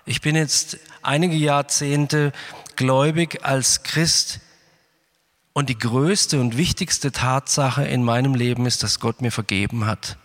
Ich 0.04 0.20
bin 0.20 0.36
jetzt 0.36 0.78
einige 1.02 1.36
Jahrzehnte 1.36 2.32
gläubig 2.76 3.44
als 3.44 3.82
Christ 3.82 4.40
und 5.52 5.68
die 5.68 5.78
größte 5.78 6.40
und 6.40 6.56
wichtigste 6.56 7.12
Tatsache 7.12 7.84
in 7.84 8.04
meinem 8.04 8.34
Leben 8.34 8.66
ist, 8.66 8.82
dass 8.82 9.00
Gott 9.00 9.20
mir 9.20 9.32
vergeben 9.32 9.86
hat. 9.86 10.16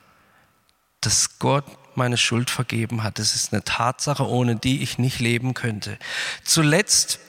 Dass 1.01 1.39
Gott 1.39 1.65
meine 1.97 2.17
Schuld 2.17 2.49
vergeben 2.49 3.03
hat. 3.03 3.19
Das 3.19 3.35
ist 3.35 3.53
eine 3.53 3.63
Tatsache, 3.63 4.27
ohne 4.27 4.55
die 4.55 4.83
ich 4.83 4.97
nicht 4.97 5.19
leben 5.19 5.53
könnte. 5.53 5.97
Zuletzt 6.43 7.19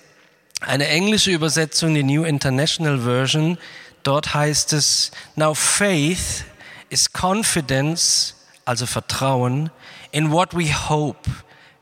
eine 0.61 0.88
englische 0.88 1.30
Übersetzung, 1.30 1.95
die 1.95 2.02
New 2.02 2.25
International 2.25 3.00
Version, 3.00 3.59
Dort 4.06 4.34
heißt 4.34 4.72
es, 4.72 5.10
now 5.34 5.52
faith 5.52 6.44
is 6.90 7.12
confidence, 7.12 8.36
also 8.64 8.86
Vertrauen, 8.86 9.68
in 10.12 10.30
what 10.30 10.56
we 10.56 10.72
hope. 10.72 11.28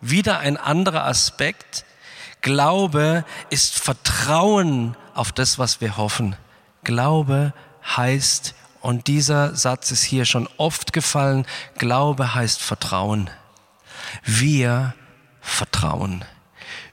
Wieder 0.00 0.38
ein 0.38 0.56
anderer 0.56 1.04
Aspekt. 1.04 1.84
Glaube 2.40 3.26
ist 3.50 3.78
Vertrauen 3.78 4.96
auf 5.12 5.32
das, 5.32 5.58
was 5.58 5.82
wir 5.82 5.98
hoffen. 5.98 6.34
Glaube 6.82 7.52
heißt, 7.94 8.54
und 8.80 9.06
dieser 9.06 9.54
Satz 9.54 9.90
ist 9.90 10.04
hier 10.04 10.24
schon 10.24 10.48
oft 10.56 10.94
gefallen, 10.94 11.44
Glaube 11.76 12.34
heißt 12.34 12.62
Vertrauen. 12.62 13.28
Wir 14.22 14.94
vertrauen. 15.42 16.24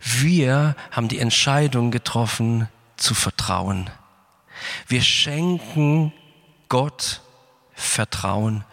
Wir 0.01 0.75
haben 0.91 1.07
die 1.07 1.19
Entscheidung 1.19 1.89
getroffen 1.89 2.67
zu 2.97 3.13
vertrauen. 3.13 3.89
Wir 4.87 5.01
schenken 5.01 6.13
Gott 6.69 7.21
Vertrauen. 7.73 8.63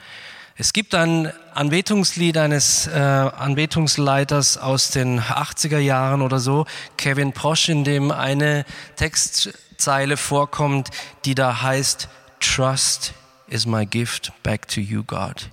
Es 0.60 0.72
gibt 0.72 0.94
ein 0.94 1.32
Anbetungslied 1.54 2.36
eines 2.36 2.88
äh, 2.88 2.90
Anbetungsleiters 2.90 4.58
aus 4.58 4.90
den 4.90 5.20
80er 5.20 5.78
Jahren 5.78 6.20
oder 6.20 6.40
so, 6.40 6.66
Kevin 6.96 7.32
Prosch, 7.32 7.68
in 7.68 7.84
dem 7.84 8.10
eine 8.10 8.64
Textzeile 8.96 10.16
vorkommt, 10.16 10.90
die 11.24 11.36
da 11.36 11.62
heißt, 11.62 12.08
Trust 12.40 13.14
is 13.46 13.66
my 13.66 13.86
gift 13.86 14.32
back 14.42 14.66
to 14.68 14.80
you, 14.80 15.04
God. 15.04 15.48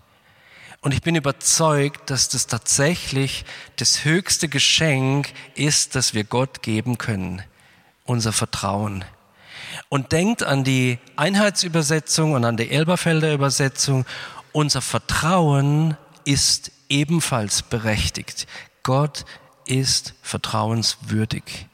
Und 0.81 0.91
ich 0.91 1.01
bin 1.01 1.15
überzeugt, 1.15 2.09
dass 2.09 2.29
das 2.29 2.47
tatsächlich 2.47 3.45
das 3.75 4.05
höchste 4.05 4.49
Geschenk 4.49 5.33
ist, 5.55 5.95
das 5.95 6.13
wir 6.13 6.23
Gott 6.23 6.61
geben 6.61 6.97
können. 6.97 7.43
Unser 8.05 8.31
Vertrauen 8.31 9.05
und 9.89 10.11
denkt 10.11 10.43
an 10.43 10.63
die 10.63 10.99
Einheitsübersetzung 11.15 12.33
und 12.33 12.45
an 12.45 12.57
die 12.57 12.69
Elberfelder 12.69 13.33
Übersetzung. 13.33 14.05
Unser 14.51 14.81
Vertrauen 14.81 15.97
ist 16.23 16.71
ebenfalls 16.89 17.61
berechtigt. 17.61 18.47
Gott 18.83 19.25
ist 19.65 20.13
vertrauenswürdig. 20.21 21.67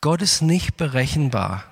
Gott 0.00 0.22
ist 0.22 0.40
nicht 0.40 0.76
berechenbar, 0.76 1.64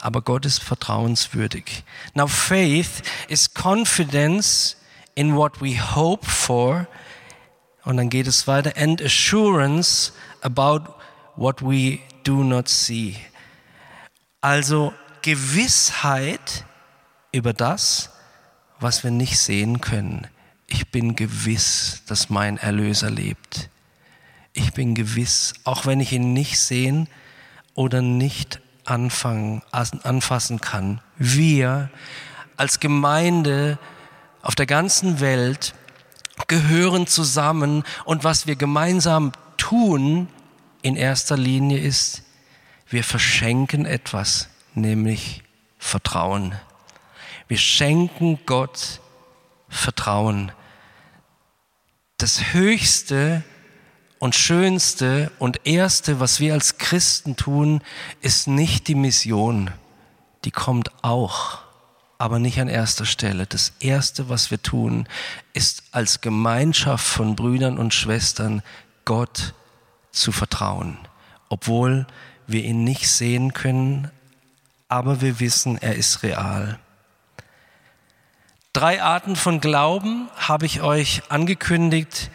aber 0.00 0.22
Gott 0.22 0.44
ist 0.44 0.62
vertrauenswürdig. 0.62 1.84
Now 2.14 2.26
faith 2.26 3.02
is 3.28 3.52
confidence 3.54 4.76
in 5.14 5.36
what 5.36 5.60
we 5.60 5.78
hope 5.80 6.26
for. 6.26 6.88
Und 7.84 7.96
dann 7.96 8.10
geht 8.10 8.26
es 8.26 8.46
weiter. 8.46 8.72
And 8.76 9.00
assurance 9.00 10.12
about 10.42 10.92
what 11.36 11.62
we 11.62 12.00
do 12.24 12.42
not 12.42 12.68
see. 12.68 13.16
Also 14.40 14.94
Gewissheit 15.22 16.64
über 17.32 17.52
das, 17.52 18.10
was 18.78 19.02
wir 19.02 19.10
nicht 19.10 19.38
sehen 19.38 19.80
können. 19.80 20.28
Ich 20.68 20.90
bin 20.90 21.16
gewiss, 21.16 22.02
dass 22.06 22.30
mein 22.30 22.56
Erlöser 22.56 23.10
lebt. 23.10 23.68
Ich 24.52 24.72
bin 24.72 24.94
gewiss, 24.94 25.54
auch 25.64 25.86
wenn 25.86 26.00
ich 26.00 26.12
ihn 26.12 26.32
nicht 26.32 26.60
sehen 26.60 27.08
oder 27.74 28.00
nicht 28.00 28.60
anfangen, 28.84 29.62
anfassen 29.70 30.60
kann. 30.60 31.00
Wir 31.16 31.90
als 32.56 32.80
Gemeinde 32.80 33.78
auf 34.42 34.54
der 34.54 34.66
ganzen 34.66 35.20
Welt 35.20 35.74
gehören 36.46 37.06
zusammen 37.06 37.82
und 38.04 38.24
was 38.24 38.46
wir 38.46 38.56
gemeinsam 38.56 39.32
tun 39.56 40.28
in 40.82 40.96
erster 40.96 41.36
Linie 41.36 41.78
ist, 41.78 42.22
wir 42.90 43.04
verschenken 43.04 43.84
etwas, 43.84 44.48
nämlich 44.74 45.42
Vertrauen. 45.78 46.54
Wir 47.46 47.58
schenken 47.58 48.38
Gott 48.46 49.00
Vertrauen. 49.68 50.52
Das 52.16 52.52
Höchste 52.52 53.44
und 54.18 54.34
Schönste 54.34 55.30
und 55.38 55.66
Erste, 55.66 56.20
was 56.20 56.40
wir 56.40 56.54
als 56.54 56.78
Christen 56.78 57.36
tun, 57.36 57.82
ist 58.20 58.48
nicht 58.48 58.88
die 58.88 58.94
Mission. 58.94 59.70
Die 60.44 60.50
kommt 60.50 60.90
auch, 61.04 61.60
aber 62.16 62.38
nicht 62.38 62.60
an 62.60 62.68
erster 62.68 63.06
Stelle. 63.06 63.46
Das 63.46 63.74
Erste, 63.80 64.28
was 64.28 64.50
wir 64.50 64.60
tun, 64.60 65.06
ist 65.52 65.84
als 65.92 66.20
Gemeinschaft 66.20 67.06
von 67.06 67.36
Brüdern 67.36 67.78
und 67.78 67.94
Schwestern 67.94 68.62
Gott 69.04 69.54
zu 70.10 70.32
vertrauen, 70.32 70.98
obwohl 71.48 72.06
wir 72.48 72.64
ihn 72.64 72.82
nicht 72.82 73.08
sehen 73.08 73.52
können, 73.52 74.10
aber 74.88 75.20
wir 75.20 75.38
wissen, 75.38 75.78
er 75.78 75.94
ist 75.94 76.22
real. 76.24 76.80
Drei 78.72 79.02
Arten 79.02 79.36
von 79.36 79.60
Glauben 79.60 80.28
habe 80.36 80.66
ich 80.66 80.82
euch 80.82 81.22
angekündigt 81.28 82.30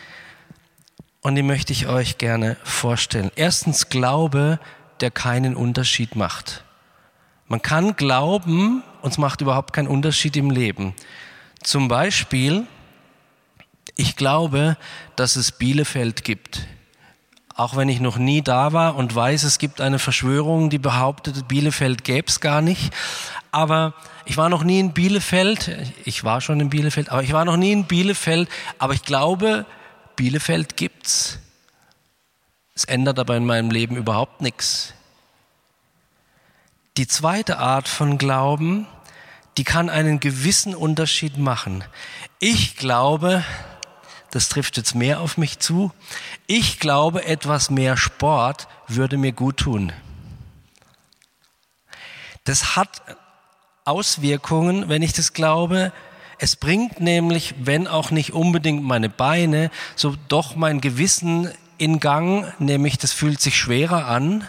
und 1.21 1.35
die 1.35 1.43
möchte 1.43 1.73
ich 1.73 1.87
euch 1.87 2.17
gerne 2.17 2.57
vorstellen. 2.63 3.31
Erstens 3.35 3.89
Glaube, 3.89 4.59
der 4.99 5.09
keinen 5.09 5.55
Unterschied 5.55 6.15
macht. 6.15 6.63
Man 7.47 7.61
kann 7.61 7.95
glauben 7.95 8.83
und 9.01 9.11
es 9.11 9.17
macht 9.17 9.41
überhaupt 9.41 9.73
keinen 9.73 9.87
Unterschied 9.87 10.35
im 10.37 10.51
Leben. 10.51 10.93
Zum 11.61 11.87
Beispiel, 11.87 12.67
ich 13.95 14.15
glaube, 14.15 14.77
dass 15.15 15.35
es 15.35 15.51
Bielefeld 15.51 16.23
gibt. 16.23 16.67
Auch 17.55 17.75
wenn 17.75 17.89
ich 17.89 17.99
noch 17.99 18.17
nie 18.17 18.41
da 18.41 18.73
war 18.73 18.95
und 18.95 19.13
weiß, 19.13 19.43
es 19.43 19.59
gibt 19.59 19.79
eine 19.79 19.99
Verschwörung, 19.99 20.69
die 20.69 20.79
behauptet, 20.79 21.47
Bielefeld 21.47 22.03
gäbe 22.03 22.27
es 22.27 22.39
gar 22.39 22.61
nicht. 22.61 22.91
Aber 23.51 23.93
ich 24.25 24.37
war 24.37 24.49
noch 24.49 24.63
nie 24.63 24.79
in 24.79 24.93
Bielefeld. 24.93 25.71
Ich 26.05 26.23
war 26.23 26.41
schon 26.41 26.59
in 26.59 26.69
Bielefeld, 26.69 27.09
aber 27.09 27.21
ich 27.21 27.33
war 27.33 27.45
noch 27.45 27.57
nie 27.57 27.71
in 27.71 27.85
Bielefeld. 27.85 28.49
Aber 28.79 28.93
ich 28.93 29.03
glaube, 29.03 29.67
Bielefeld 30.15 30.77
gibt's. 30.77 31.39
Es 32.73 32.85
ändert 32.85 33.19
aber 33.19 33.37
in 33.37 33.45
meinem 33.45 33.69
Leben 33.69 33.95
überhaupt 33.95 34.41
nichts. 34.41 34.93
Die 36.97 37.07
zweite 37.07 37.59
Art 37.59 37.87
von 37.87 38.17
Glauben, 38.17 38.87
die 39.57 39.63
kann 39.63 39.89
einen 39.89 40.19
gewissen 40.19 40.73
Unterschied 40.73 41.37
machen. 41.37 41.83
Ich 42.39 42.75
glaube, 42.77 43.43
das 44.33 44.49
trifft 44.49 44.77
jetzt 44.77 44.95
mehr 44.95 45.21
auf 45.21 45.37
mich 45.37 45.59
zu, 45.59 45.91
ich 46.47 46.79
glaube, 46.79 47.25
etwas 47.25 47.69
mehr 47.69 47.97
Sport 47.97 48.67
würde 48.87 49.17
mir 49.17 49.31
gut 49.31 49.57
tun. 49.57 49.93
Das 52.43 52.75
hat 52.75 53.03
Auswirkungen, 53.85 54.89
wenn 54.89 55.03
ich 55.03 55.13
das 55.13 55.33
glaube. 55.33 55.93
Es 56.39 56.55
bringt 56.55 56.99
nämlich, 56.99 57.53
wenn 57.59 57.87
auch 57.87 58.09
nicht 58.09 58.33
unbedingt 58.33 58.83
meine 58.83 59.07
Beine, 59.07 59.69
so 59.95 60.15
doch 60.29 60.55
mein 60.55 60.81
Gewissen 60.81 61.51
in 61.77 61.99
Gang, 61.99 62.51
nämlich 62.59 62.97
das 62.97 63.13
fühlt 63.13 63.39
sich 63.39 63.55
schwerer 63.55 64.07
an. 64.07 64.47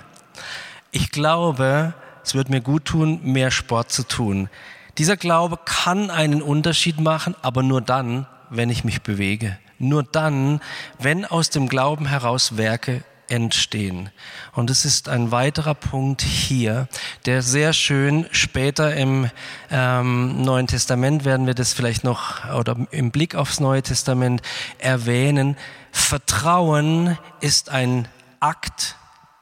Ich 0.92 1.10
glaube, 1.10 1.92
es 2.25 2.34
wird 2.34 2.49
mir 2.49 2.62
gut 2.62 2.86
tun, 2.86 3.20
mehr 3.23 3.50
Sport 3.50 3.92
zu 3.92 4.02
tun. 4.02 4.49
Dieser 4.97 5.18
Glaube 5.18 5.58
kann 5.62 6.10
einen 6.10 6.40
Unterschied 6.40 7.00
machen, 7.00 7.34
aber 7.42 7.62
nur 7.62 7.82
dann, 7.82 8.26
wenn 8.49 8.70
ich 8.70 8.82
mich 8.82 9.02
bewege. 9.02 9.58
Nur 9.88 10.02
dann, 10.02 10.60
wenn 10.99 11.25
aus 11.25 11.50
dem 11.50 11.68
Glauben 11.68 12.06
heraus 12.06 12.56
Werke 12.56 13.04
entstehen. 13.28 14.10
Und 14.52 14.70
es 14.70 14.84
ist 14.84 15.08
ein 15.08 15.30
weiterer 15.30 15.75
Punkt 15.75 16.23
hier, 16.23 16.88
der 17.26 17.42
sehr 17.42 17.73
schön 17.73 18.26
später 18.30 18.94
im 18.94 19.30
ähm, 19.70 20.42
Neuen 20.42 20.66
Testament 20.66 21.25
werden 21.25 21.47
wir 21.47 21.54
das 21.54 21.73
vielleicht 21.73 22.04
noch 22.04 22.52
oder 22.54 22.76
im 22.90 23.10
Blick 23.10 23.34
aufs 23.34 23.60
Neue 23.60 23.82
Testament 23.82 24.42
erwähnen. 24.78 25.56
Vertrauen 25.90 27.18
ist 27.40 27.70
ein 27.70 28.08
Akt. 28.40 28.97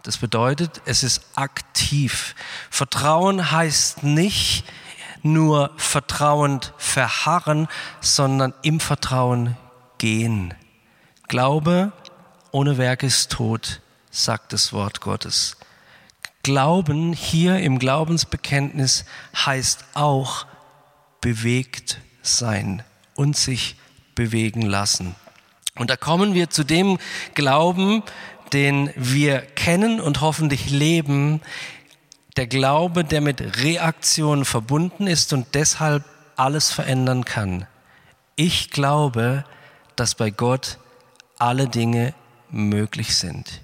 Das 0.04 0.18
bedeutet, 0.18 0.82
es 0.84 1.02
ist 1.02 1.22
aktiv. 1.34 2.34
Vertrauen 2.70 3.50
heißt 3.50 4.02
nicht 4.02 4.64
nur 5.22 5.70
vertrauend 5.76 6.72
verharren, 6.76 7.68
sondern 8.00 8.54
im 8.62 8.80
Vertrauen 8.80 9.56
gehen. 10.02 10.52
Glaube 11.28 11.92
ohne 12.50 12.76
Werk 12.76 13.04
ist 13.04 13.30
tot, 13.30 13.80
sagt 14.10 14.52
das 14.52 14.72
Wort 14.72 15.00
Gottes. 15.00 15.56
Glauben 16.42 17.12
hier 17.12 17.60
im 17.60 17.78
Glaubensbekenntnis 17.78 19.04
heißt 19.34 19.84
auch 19.94 20.44
bewegt 21.20 22.00
sein 22.20 22.82
und 23.14 23.36
sich 23.36 23.76
bewegen 24.16 24.62
lassen. 24.62 25.14
Und 25.76 25.88
da 25.88 25.96
kommen 25.96 26.34
wir 26.34 26.50
zu 26.50 26.64
dem 26.64 26.98
Glauben, 27.36 28.02
den 28.52 28.90
wir 28.96 29.38
kennen 29.40 30.00
und 30.00 30.20
hoffentlich 30.20 30.68
leben, 30.68 31.40
der 32.36 32.48
Glaube, 32.48 33.04
der 33.04 33.20
mit 33.20 33.62
Reaktionen 33.62 34.44
verbunden 34.44 35.06
ist 35.06 35.32
und 35.32 35.54
deshalb 35.54 36.04
alles 36.34 36.72
verändern 36.72 37.24
kann. 37.24 37.68
Ich 38.34 38.70
glaube, 38.70 39.44
dass 39.96 40.14
bei 40.14 40.30
Gott 40.30 40.78
alle 41.38 41.68
Dinge 41.68 42.14
möglich 42.50 43.16
sind. 43.16 43.62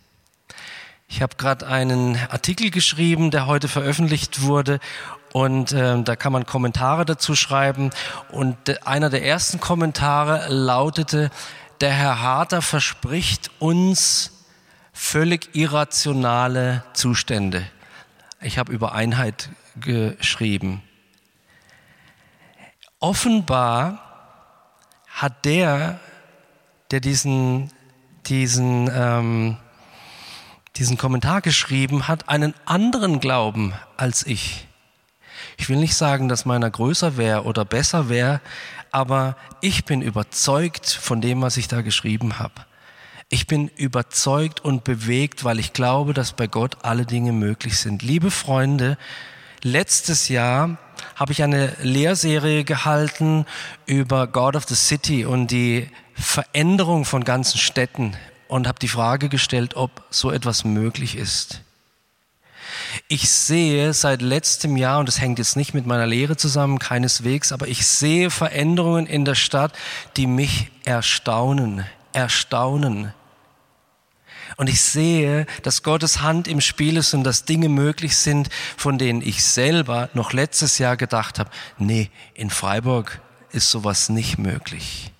Ich 1.08 1.22
habe 1.22 1.36
gerade 1.36 1.66
einen 1.66 2.18
Artikel 2.28 2.70
geschrieben, 2.70 3.30
der 3.30 3.46
heute 3.46 3.68
veröffentlicht 3.68 4.42
wurde 4.42 4.78
und 5.32 5.72
äh, 5.72 6.02
da 6.02 6.16
kann 6.16 6.32
man 6.32 6.44
Kommentare 6.44 7.04
dazu 7.04 7.34
schreiben 7.34 7.90
und 8.30 8.86
einer 8.86 9.08
der 9.08 9.24
ersten 9.24 9.60
Kommentare 9.60 10.48
lautete, 10.48 11.30
der 11.80 11.92
Herr 11.92 12.20
Harter 12.20 12.60
verspricht 12.60 13.50
uns 13.58 14.32
völlig 14.92 15.54
irrationale 15.54 16.82
Zustände. 16.92 17.64
Ich 18.40 18.58
habe 18.58 18.72
über 18.72 18.92
Einheit 18.92 19.50
geschrieben. 19.80 20.82
Offenbar 23.00 24.02
hat 25.08 25.44
der, 25.44 26.00
der 26.90 27.00
diesen 27.00 27.70
diesen, 28.28 28.90
ähm, 28.92 29.56
diesen 30.76 30.98
Kommentar 30.98 31.40
geschrieben 31.40 32.08
hat, 32.08 32.28
einen 32.28 32.54
anderen 32.64 33.20
Glauben 33.20 33.72
als 33.96 34.26
ich. 34.26 34.66
Ich 35.56 35.68
will 35.68 35.76
nicht 35.76 35.94
sagen, 35.94 36.28
dass 36.28 36.44
meiner 36.44 36.70
größer 36.70 37.16
wäre 37.16 37.44
oder 37.44 37.64
besser 37.64 38.08
wäre, 38.08 38.40
aber 38.90 39.36
ich 39.60 39.84
bin 39.84 40.02
überzeugt 40.02 40.88
von 40.88 41.20
dem, 41.20 41.42
was 41.42 41.56
ich 41.56 41.68
da 41.68 41.82
geschrieben 41.82 42.38
habe. 42.38 42.54
Ich 43.28 43.46
bin 43.46 43.68
überzeugt 43.68 44.60
und 44.60 44.84
bewegt, 44.84 45.44
weil 45.44 45.58
ich 45.58 45.74
glaube, 45.74 46.14
dass 46.14 46.32
bei 46.32 46.46
Gott 46.46 46.78
alle 46.82 47.04
Dinge 47.04 47.32
möglich 47.32 47.78
sind. 47.78 48.02
Liebe 48.02 48.30
Freunde, 48.30 48.96
letztes 49.62 50.28
Jahr 50.28 50.78
habe 51.14 51.32
ich 51.32 51.42
eine 51.42 51.74
Lehrserie 51.82 52.64
gehalten 52.64 53.44
über 53.84 54.26
God 54.26 54.56
of 54.56 54.64
the 54.64 54.74
City 54.74 55.26
und 55.26 55.50
die 55.50 55.88
Veränderung 56.18 57.04
von 57.04 57.24
ganzen 57.24 57.58
Städten 57.58 58.16
und 58.48 58.66
habe 58.66 58.78
die 58.78 58.88
Frage 58.88 59.28
gestellt, 59.28 59.76
ob 59.76 60.04
so 60.10 60.30
etwas 60.30 60.64
möglich 60.64 61.16
ist. 61.16 61.62
Ich 63.08 63.30
sehe 63.30 63.92
seit 63.92 64.22
letztem 64.22 64.76
Jahr, 64.76 64.98
und 65.00 65.06
das 65.06 65.20
hängt 65.20 65.38
jetzt 65.38 65.56
nicht 65.56 65.74
mit 65.74 65.86
meiner 65.86 66.06
Lehre 66.06 66.36
zusammen, 66.36 66.78
keineswegs, 66.78 67.52
aber 67.52 67.68
ich 67.68 67.86
sehe 67.86 68.30
Veränderungen 68.30 69.06
in 69.06 69.24
der 69.24 69.34
Stadt, 69.34 69.72
die 70.16 70.26
mich 70.26 70.70
erstaunen, 70.84 71.84
erstaunen. 72.12 73.12
Und 74.56 74.68
ich 74.68 74.80
sehe, 74.80 75.46
dass 75.62 75.82
Gottes 75.82 76.20
Hand 76.20 76.48
im 76.48 76.60
Spiel 76.60 76.96
ist 76.96 77.14
und 77.14 77.24
dass 77.24 77.44
Dinge 77.44 77.68
möglich 77.68 78.16
sind, 78.16 78.48
von 78.76 78.98
denen 78.98 79.22
ich 79.22 79.44
selber 79.44 80.08
noch 80.14 80.32
letztes 80.32 80.78
Jahr 80.78 80.96
gedacht 80.96 81.38
habe, 81.38 81.50
nee, 81.78 82.10
in 82.34 82.50
Freiburg 82.50 83.20
ist 83.52 83.70
sowas 83.70 84.08
nicht 84.08 84.38
möglich. 84.38 85.12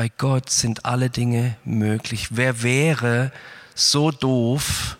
Bei 0.00 0.08
Gott 0.08 0.48
sind 0.48 0.86
alle 0.86 1.10
Dinge 1.10 1.58
möglich. 1.62 2.28
Wer 2.30 2.62
wäre 2.62 3.32
so 3.74 4.10
doof, 4.10 4.96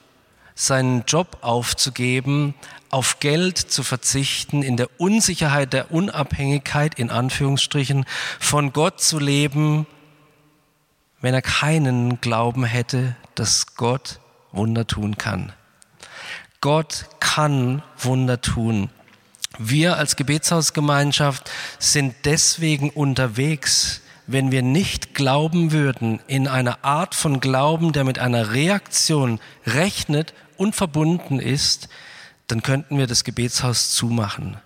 seinen 0.55 1.05
Job 1.07 1.39
aufzugeben, 1.41 2.53
auf 2.91 3.19
Geld 3.19 3.57
zu 3.57 3.83
verzichten, 3.83 4.63
in 4.63 4.77
der 4.77 4.91
Unsicherheit 5.01 5.73
der 5.73 5.91
Unabhängigkeit, 5.91 6.99
in 6.99 7.09
Anführungsstrichen, 7.09 8.05
von 8.39 8.75
Gott 8.75 9.01
zu 9.01 9.19
leben, 9.19 9.87
wenn 11.23 11.33
er 11.33 11.41
keinen 11.41 12.21
Glauben 12.21 12.65
hätte, 12.65 13.17
dass 13.35 13.77
Gott 13.77 14.21
Wunder 14.53 14.87
tun 14.87 15.17
kann. 15.17 15.55
Gott 16.61 17.07
kann 17.21 17.83
Wunder 17.97 18.43
tun. 18.43 18.91
Wir 19.59 19.97
als 19.97 20.17
Gebetshausgemeinschaft 20.17 21.51
sind 21.79 22.15
deswegen 22.27 22.91
unterwegs, 22.91 24.03
wenn 24.33 24.53
wir 24.53 24.63
nicht 24.63 25.15
glauben 25.15 25.73
würden 25.73 26.21
in 26.29 26.47
einer 26.47 26.85
Art 26.85 27.15
von 27.15 27.41
Glauben, 27.41 27.93
der 27.93 28.05
mit 28.05 28.19
einer 28.21 28.53
Reaktion 28.53 29.41
rechnet 29.67 30.35
und 30.57 30.77
verbunden 30.77 31.41
ist, 31.41 31.89
dann 32.47 32.63
könnten 32.63 32.99
wir 32.99 33.09
das 33.09 33.25
Gebetshaus 33.25 33.91
zumachen. 33.91 34.57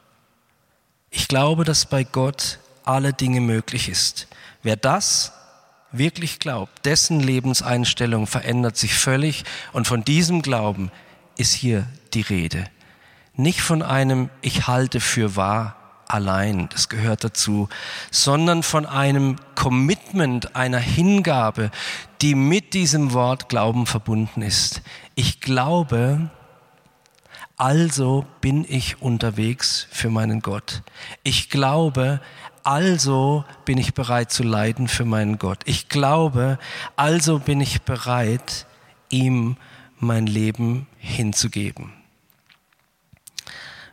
Ich 1.11 1.29
glaube, 1.29 1.65
dass 1.65 1.87
bei 1.87 2.05
Gott 2.05 2.59
alle 2.85 3.13
Dinge 3.15 3.41
möglich 3.41 3.89
ist. 3.89 4.29
Wer 4.63 4.77
das 4.77 5.33
wirklich 5.93 6.41
glaubt, 6.41 6.85
dessen 6.85 7.21
Lebenseinstellung 7.21 8.27
verändert 8.27 8.77
sich 8.77 8.95
völlig 8.95 9.45
und 9.73 9.87
von 9.87 10.05
diesem 10.05 10.43
Glauben 10.43 10.91
ist 11.37 11.55
hier 11.55 11.87
die 12.13 12.23
Rede. 12.23 12.67
Nicht 13.35 13.61
von 13.61 13.83
einem 13.83 14.29
Ich 14.43 14.67
halte 14.67 15.01
für 15.01 15.37
wahr 15.37 15.84
allein, 16.09 16.69
das 16.71 16.89
gehört 16.89 17.25
dazu, 17.25 17.69
sondern 18.11 18.63
von 18.63 18.87
einem 18.87 19.37
Commitment, 19.55 20.57
einer 20.57 20.79
Hingabe, 20.79 21.71
die 22.23 22.35
mit 22.35 22.75
diesem 22.75 23.13
Wort 23.13 23.49
Glauben 23.49 23.87
verbunden 23.87 24.43
ist. 24.43 24.83
Ich 25.15 25.41
glaube, 25.41 26.31
also 27.57 28.27
bin 28.41 28.65
ich 28.69 29.01
unterwegs 29.01 29.87
für 29.91 30.11
meinen 30.11 30.41
Gott. 30.41 30.83
Ich 31.23 31.51
glaube, 31.51 32.21
also 32.65 33.45
bin 33.65 33.79
ich 33.79 33.95
bereit 33.95 34.33
zu 34.33 34.43
leiden 34.43 34.89
für 34.89 35.05
meinen 35.05 35.39
Gott. 35.39 35.61
Ich 35.67 35.89
glaube, 35.89 36.59
also 36.97 37.39
bin 37.39 37.61
ich 37.61 37.83
bereit, 37.83 38.67
ihm 39.11 39.57
mein 39.99 40.27
Leben 40.27 40.87
hinzugeben. 40.99 41.93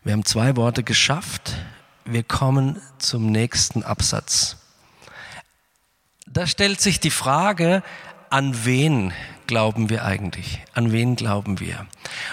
Wir 0.04 0.14
haben 0.14 0.26
zwei 0.26 0.56
Worte 0.56 0.84
geschafft. 0.84 1.54
Wir 2.06 2.24
kommen 2.24 2.82
zum 2.98 3.28
nächsten 3.28 3.84
Absatz. 3.84 4.58
Da 6.26 6.48
stellt 6.48 6.82
sich 6.82 7.00
die 7.00 7.12
Frage, 7.12 7.84
an 8.30 8.66
wen 8.66 9.14
glauben 9.46 9.90
wir 9.90 10.06
eigentlich? 10.06 10.64
An 10.74 10.92
wen 10.92 11.16
glauben 11.16 11.60
wir? 11.60 11.86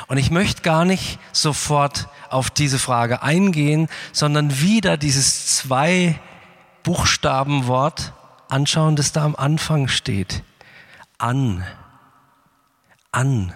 Und 0.07 0.19
ich 0.19 0.31
möchte 0.31 0.63
gar 0.63 0.85
nicht 0.85 1.19
sofort 1.33 2.09
auf 2.31 2.51
diese 2.51 2.79
Frage 2.79 3.23
eingehen, 3.23 3.89
sondern 4.13 4.61
wieder 4.61 4.97
dieses 4.97 5.57
zwei 5.57 6.19
Buchstabenwort 6.83 8.15
anschauen, 8.49 8.97
das 8.97 9.13
da 9.13 9.25
am 9.25 9.37
Anfang 9.37 9.89
steht. 9.89 10.43
An. 11.19 11.65
An. 13.13 13.53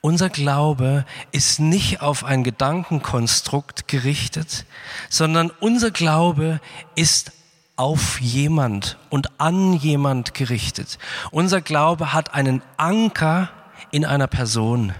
Unser 0.00 0.30
Glaube 0.30 1.04
ist 1.32 1.60
nicht 1.60 2.00
auf 2.00 2.24
ein 2.24 2.44
Gedankenkonstrukt 2.44 3.88
gerichtet, 3.88 4.64
sondern 5.08 5.50
unser 5.60 5.90
Glaube 5.90 6.60
ist 6.94 7.32
auf 7.76 8.20
jemand 8.20 8.98
und 9.08 9.40
an 9.40 9.72
jemand 9.72 10.34
gerichtet. 10.34 10.98
Unser 11.30 11.60
Glaube 11.60 12.12
hat 12.12 12.34
einen 12.34 12.62
Anker 12.76 13.48
in 13.90 14.04
einer 14.04 14.26
Person. 14.26 14.92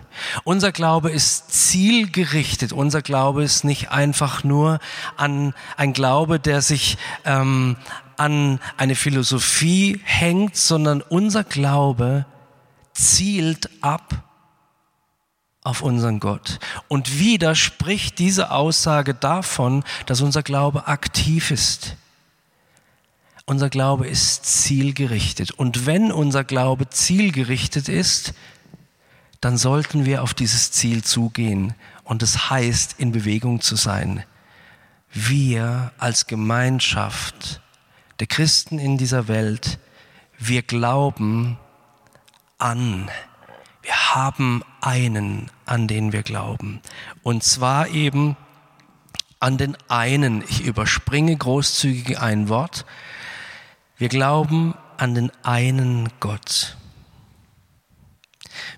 Unser 0.44 0.72
Glaube 0.72 1.10
ist 1.10 1.52
zielgerichtet. 1.52 2.72
Unser 2.72 3.02
Glaube 3.02 3.44
ist 3.44 3.64
nicht 3.64 3.90
einfach 3.90 4.44
nur 4.44 4.80
an 5.16 5.54
ein 5.76 5.92
Glaube, 5.92 6.40
der 6.40 6.62
sich 6.62 6.96
ähm, 7.24 7.76
an 8.16 8.60
eine 8.76 8.94
Philosophie 8.94 10.00
hängt, 10.04 10.56
sondern 10.56 11.02
unser 11.02 11.44
Glaube 11.44 12.26
zielt 12.92 13.70
ab 13.82 14.29
auf 15.62 15.82
unseren 15.82 16.20
Gott. 16.20 16.58
Und 16.88 17.18
wieder 17.18 17.54
spricht 17.54 18.18
diese 18.18 18.50
Aussage 18.50 19.14
davon, 19.14 19.84
dass 20.06 20.20
unser 20.20 20.42
Glaube 20.42 20.86
aktiv 20.88 21.50
ist. 21.50 21.96
Unser 23.46 23.68
Glaube 23.68 24.06
ist 24.06 24.46
zielgerichtet. 24.46 25.50
Und 25.50 25.84
wenn 25.86 26.12
unser 26.12 26.44
Glaube 26.44 26.88
zielgerichtet 26.88 27.88
ist, 27.88 28.32
dann 29.40 29.56
sollten 29.56 30.04
wir 30.04 30.22
auf 30.22 30.34
dieses 30.34 30.70
Ziel 30.70 31.02
zugehen. 31.02 31.74
Und 32.04 32.22
es 32.22 32.32
das 32.32 32.50
heißt, 32.50 32.96
in 32.98 33.12
Bewegung 33.12 33.60
zu 33.60 33.76
sein. 33.76 34.24
Wir 35.12 35.92
als 35.98 36.26
Gemeinschaft 36.26 37.60
der 38.20 38.26
Christen 38.26 38.78
in 38.78 38.98
dieser 38.98 39.28
Welt, 39.28 39.78
wir 40.38 40.62
glauben 40.62 41.58
an. 42.58 43.10
Wir 43.90 44.14
haben 44.14 44.62
einen, 44.80 45.50
an 45.66 45.88
den 45.88 46.12
wir 46.12 46.22
glauben. 46.22 46.80
Und 47.24 47.42
zwar 47.42 47.88
eben 47.88 48.36
an 49.40 49.58
den 49.58 49.76
einen. 49.88 50.44
Ich 50.48 50.62
überspringe 50.62 51.36
großzügig 51.36 52.20
ein 52.20 52.48
Wort. 52.48 52.86
Wir 53.96 54.08
glauben 54.08 54.74
an 54.96 55.16
den 55.16 55.32
einen 55.42 56.08
Gott. 56.20 56.76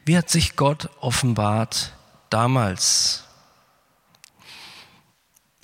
Wie 0.06 0.16
hat 0.16 0.30
sich 0.30 0.56
Gott 0.56 0.88
offenbart 1.02 1.92
damals? 2.30 3.24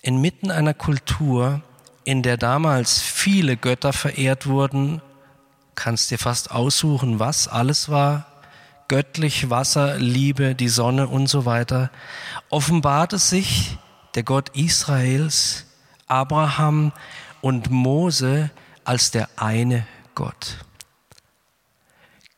Inmitten 0.03 0.51
einer 0.51 0.75
Kultur, 0.75 1.63
in 2.05 2.23
der 2.23 2.37
damals 2.37 3.01
viele 3.01 3.57
Götter 3.57 3.95
verehrt 3.95 4.45
wurden, 4.47 5.01
kannst 5.75 6.11
dir 6.11 6.19
fast 6.19 6.51
aussuchen, 6.51 7.19
was 7.19 7.49
alles 7.49 7.89
war, 7.89 8.28
göttlich, 8.88 9.51
Wasser, 9.51 9.98
Liebe, 9.98 10.55
die 10.55 10.68
Sonne 10.68 11.09
und 11.09 11.29
so 11.29 11.44
weiter, 11.44 11.90
offenbarte 12.48 13.18
sich 13.18 13.79
der 14.14 14.22
Gott 14.22 14.51
Israels, 14.55 15.66
Abraham 16.07 16.92
und 17.40 17.70
Mose 17.70 18.51
als 18.85 19.11
der 19.11 19.29
eine 19.37 19.87
Gott. 20.14 20.64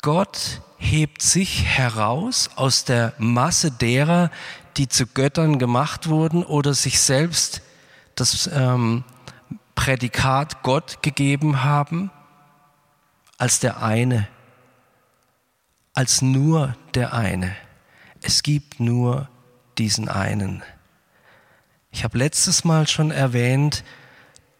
Gott 0.02 0.60
hebt 0.78 1.22
sich 1.22 1.64
heraus 1.64 2.50
aus 2.56 2.84
der 2.84 3.12
Masse 3.18 3.70
derer, 3.70 4.30
die 4.76 4.88
zu 4.88 5.06
Göttern 5.06 5.58
gemacht 5.58 6.08
wurden 6.08 6.42
oder 6.42 6.74
sich 6.74 7.00
selbst 7.00 7.62
das 8.14 8.48
ähm, 8.52 9.04
Prädikat 9.74 10.62
Gott 10.62 11.02
gegeben 11.02 11.62
haben, 11.62 12.10
als 13.38 13.60
der 13.60 13.82
eine, 13.82 14.28
als 16.00 16.22
nur 16.22 16.74
der 16.94 17.12
eine. 17.12 17.54
Es 18.22 18.42
gibt 18.42 18.80
nur 18.80 19.28
diesen 19.76 20.08
einen. 20.08 20.62
Ich 21.90 22.04
habe 22.04 22.16
letztes 22.16 22.64
Mal 22.64 22.88
schon 22.88 23.10
erwähnt, 23.10 23.84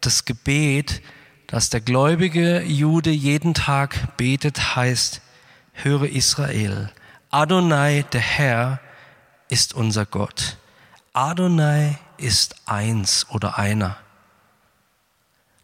das 0.01 0.25
Gebet, 0.25 1.01
dass 1.47 1.71
der 1.71 1.81
gläubige 1.81 2.61
Jude 2.61 3.09
jeden 3.09 3.55
Tag 3.55 4.17
betet, 4.17 4.75
heißt, 4.75 5.21
höre 5.73 6.03
Israel, 6.03 6.91
Adonai, 7.31 8.05
der 8.13 8.21
Herr, 8.21 8.79
ist 9.49 9.73
unser 9.73 10.05
Gott. 10.05 10.57
Adonai 11.11 11.97
ist 12.17 12.55
eins 12.67 13.25
oder 13.31 13.57
einer. 13.57 13.97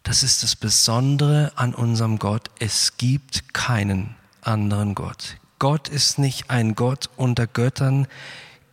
Das 0.02 0.24
ist 0.24 0.42
das 0.42 0.56
Besondere 0.56 1.52
an 1.54 1.72
unserem 1.72 2.18
Gott. 2.18 2.50
Es 2.58 2.96
gibt 2.96 3.54
keinen 3.54 4.16
anderen 4.42 4.96
Gott. 4.96 5.36
Gott 5.58 5.88
ist 5.88 6.18
nicht 6.18 6.50
ein 6.50 6.74
Gott 6.74 7.10
unter 7.16 7.46
Göttern. 7.46 8.06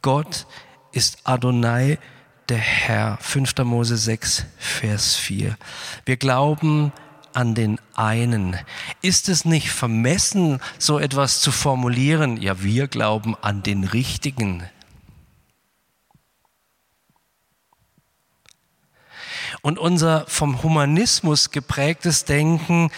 Gott 0.02 0.46
ist 0.92 1.20
Adonai, 1.24 1.98
der 2.50 2.58
Herr. 2.58 3.18
5. 3.22 3.58
Mose 3.64 3.98
6, 3.98 4.46
Vers 4.58 5.16
4. 5.16 5.58
Wir 6.06 6.18
glauben, 6.18 6.92
an 7.36 7.54
den 7.54 7.80
einen. 7.96 8.58
Ist 9.02 9.30
es 9.30 9.46
nicht 9.46 9.70
vermessen, 9.70 10.62
so 10.80 11.00
etwas 11.00 11.42
zu 11.42 11.52
formulieren? 11.52 12.42
Ja, 12.42 12.64
wir 12.64 12.88
glauben 12.88 13.36
an 13.42 13.62
den 13.62 13.84
richtigen. 13.84 14.64
Und 19.62 19.80
unser 19.80 20.26
vom 20.28 20.64
Humanismus 20.64 21.52
geprägtes 21.52 22.24
Denken 22.24 22.92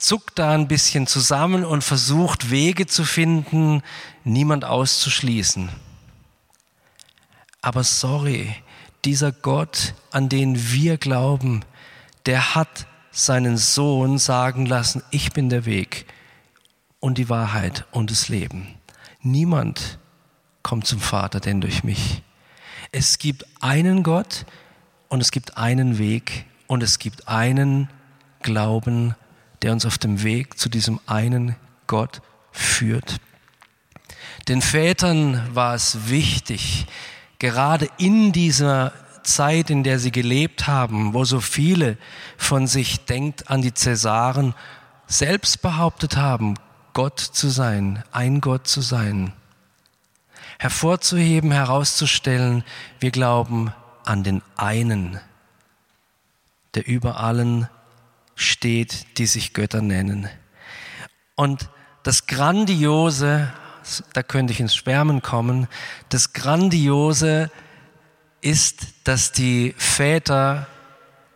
zuckt 0.00 0.38
da 0.38 0.52
ein 0.52 0.66
bisschen 0.66 1.06
zusammen 1.06 1.64
und 1.64 1.84
versucht 1.84 2.50
Wege 2.50 2.86
zu 2.86 3.04
finden, 3.04 3.82
niemand 4.24 4.64
auszuschließen. 4.64 5.68
Aber 7.60 7.84
sorry, 7.84 8.56
dieser 9.04 9.30
Gott, 9.30 9.94
an 10.10 10.28
den 10.28 10.72
wir 10.72 10.96
glauben, 10.96 11.64
der 12.26 12.54
hat 12.54 12.86
seinen 13.12 13.58
Sohn 13.58 14.18
sagen 14.18 14.66
lassen, 14.66 15.02
ich 15.10 15.32
bin 15.32 15.50
der 15.50 15.66
Weg 15.66 16.06
und 16.98 17.18
die 17.18 17.28
Wahrheit 17.28 17.84
und 17.90 18.10
das 18.10 18.28
Leben. 18.28 18.74
Niemand 19.20 19.98
kommt 20.62 20.86
zum 20.86 21.00
Vater 21.00 21.40
denn 21.40 21.60
durch 21.60 21.84
mich. 21.84 22.22
Es 22.92 23.18
gibt 23.18 23.44
einen 23.60 24.02
Gott 24.02 24.46
und 25.08 25.20
es 25.20 25.30
gibt 25.30 25.58
einen 25.58 25.98
Weg 25.98 26.46
und 26.66 26.82
es 26.82 26.98
gibt 26.98 27.28
einen 27.28 27.90
Glauben, 28.42 29.14
der 29.62 29.72
uns 29.72 29.86
auf 29.86 29.98
dem 29.98 30.22
Weg 30.22 30.58
zu 30.58 30.68
diesem 30.68 31.00
einen 31.06 31.56
Gott 31.86 32.22
führt. 32.52 33.20
Den 34.48 34.62
Vätern 34.62 35.48
war 35.54 35.74
es 35.74 36.08
wichtig, 36.08 36.86
gerade 37.38 37.88
in 37.98 38.32
dieser 38.32 38.92
Zeit, 39.22 39.70
in 39.70 39.84
der 39.84 39.98
sie 39.98 40.12
gelebt 40.12 40.66
haben, 40.66 41.14
wo 41.14 41.24
so 41.24 41.40
viele 41.40 41.98
von 42.36 42.66
sich 42.66 43.04
denkt 43.04 43.50
an 43.50 43.62
die 43.62 43.74
Cäsaren, 43.74 44.54
selbst 45.06 45.62
behauptet 45.62 46.16
haben, 46.16 46.54
Gott 46.92 47.20
zu 47.20 47.48
sein, 47.48 48.02
ein 48.12 48.40
Gott 48.40 48.66
zu 48.66 48.80
sein. 48.80 49.32
Hervorzuheben, 50.58 51.52
herauszustellen, 51.52 52.64
wir 52.98 53.10
glauben 53.10 53.72
an 54.04 54.24
den 54.24 54.42
einen, 54.56 55.20
der 56.74 56.86
über 56.86 57.20
allen 57.20 57.68
steht, 58.40 59.18
die 59.18 59.26
sich 59.26 59.52
Götter 59.52 59.82
nennen. 59.82 60.28
Und 61.36 61.68
das 62.02 62.26
Grandiose, 62.26 63.52
da 64.12 64.22
könnte 64.22 64.52
ich 64.52 64.60
ins 64.60 64.74
Schwärmen 64.74 65.22
kommen, 65.22 65.68
das 66.08 66.32
Grandiose 66.32 67.50
ist, 68.40 68.86
dass 69.04 69.32
die 69.32 69.74
Väter 69.76 70.66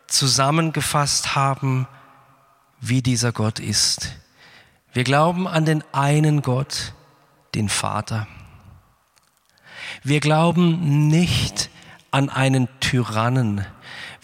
zusammengefasst 0.07 1.35
haben, 1.35 1.87
wie 2.81 3.03
dieser 3.03 3.33
Gott 3.33 3.61
ist. 3.61 4.12
Wir 4.93 5.05
glauben 5.05 5.49
an 5.49 5.64
den 5.64 5.83
einen 5.93 6.43
Gott, 6.43 6.95
den 7.55 7.69
Vater. 7.69 8.27
Wir 10.03 10.21
glauben 10.21 11.09
nicht 11.09 11.71
an 12.11 12.29
einen 12.29 12.69
Tyrannen. 12.81 13.67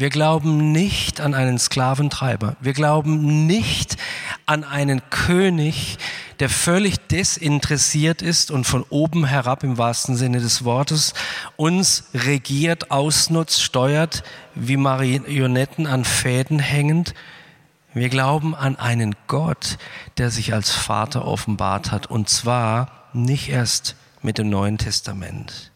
Wir 0.01 0.09
glauben 0.09 0.73
nicht 0.73 1.21
an 1.21 1.35
einen 1.35 1.59
Sklaventreiber. 1.59 2.57
Wir 2.59 2.73
glauben 2.73 3.47
nicht 3.47 3.99
an 4.47 4.65
einen 4.65 5.03
König, 5.11 5.99
der 6.39 6.49
völlig 6.49 6.97
desinteressiert 7.09 8.23
ist 8.23 8.51
und 8.51 8.65
von 8.65 8.83
oben 8.89 9.27
herab 9.27 9.63
im 9.63 9.77
wahrsten 9.77 10.17
Sinne 10.17 10.41
des 10.41 10.65
Wortes 10.65 11.13
uns 11.57 12.05
regiert, 12.15 12.91
ausnutzt, 12.91 13.63
steuert, 13.63 14.23
wie 14.55 14.79
Marionetten 14.79 15.87
an 15.87 16.07
Fäden 16.07 16.61
hängend. 16.61 17.13
Wir 17.93 18.09
glauben 18.09 18.55
an 18.55 18.77
einen 18.77 19.15
Gott, 19.27 19.77
der 20.17 20.31
sich 20.31 20.55
als 20.55 20.71
Vater 20.71 21.27
offenbart 21.27 21.93
hat, 21.93 22.07
und 22.07 22.31
zwar 22.31 23.11
nicht 23.13 23.51
erst 23.51 23.97
mit 24.23 24.39
dem 24.39 24.49
Neuen 24.49 24.79
Testament. 24.79 25.73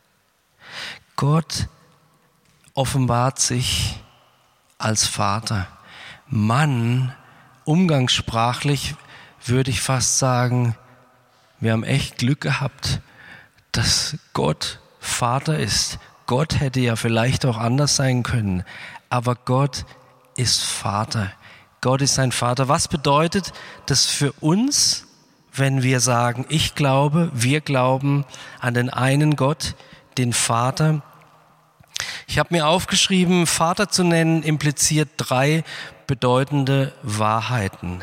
Gott 1.14 1.68
offenbart 2.72 3.38
sich 3.38 4.00
als 4.84 5.06
Vater. 5.06 5.66
Mann, 6.28 7.14
umgangssprachlich 7.64 8.94
würde 9.44 9.70
ich 9.70 9.80
fast 9.80 10.18
sagen, 10.18 10.76
wir 11.58 11.72
haben 11.72 11.84
echt 11.84 12.18
Glück 12.18 12.42
gehabt, 12.42 13.00
dass 13.72 14.18
Gott 14.34 14.80
Vater 15.00 15.58
ist. 15.58 15.98
Gott 16.26 16.60
hätte 16.60 16.80
ja 16.80 16.96
vielleicht 16.96 17.46
auch 17.46 17.56
anders 17.56 17.96
sein 17.96 18.22
können, 18.22 18.64
aber 19.08 19.34
Gott 19.34 19.86
ist 20.36 20.62
Vater. 20.62 21.32
Gott 21.80 22.02
ist 22.02 22.14
sein 22.14 22.32
Vater. 22.32 22.68
Was 22.68 22.88
bedeutet 22.88 23.52
das 23.86 24.06
für 24.06 24.32
uns, 24.32 25.06
wenn 25.52 25.82
wir 25.82 26.00
sagen, 26.00 26.46
ich 26.48 26.74
glaube, 26.74 27.30
wir 27.34 27.60
glauben 27.60 28.24
an 28.60 28.74
den 28.74 28.90
einen 28.90 29.36
Gott, 29.36 29.74
den 30.18 30.32
Vater? 30.32 31.02
Ich 32.26 32.38
habe 32.38 32.54
mir 32.54 32.66
aufgeschrieben, 32.66 33.46
Vater 33.46 33.88
zu 33.88 34.02
nennen 34.02 34.42
impliziert 34.42 35.10
drei 35.16 35.64
bedeutende 36.06 36.92
Wahrheiten. 37.02 38.02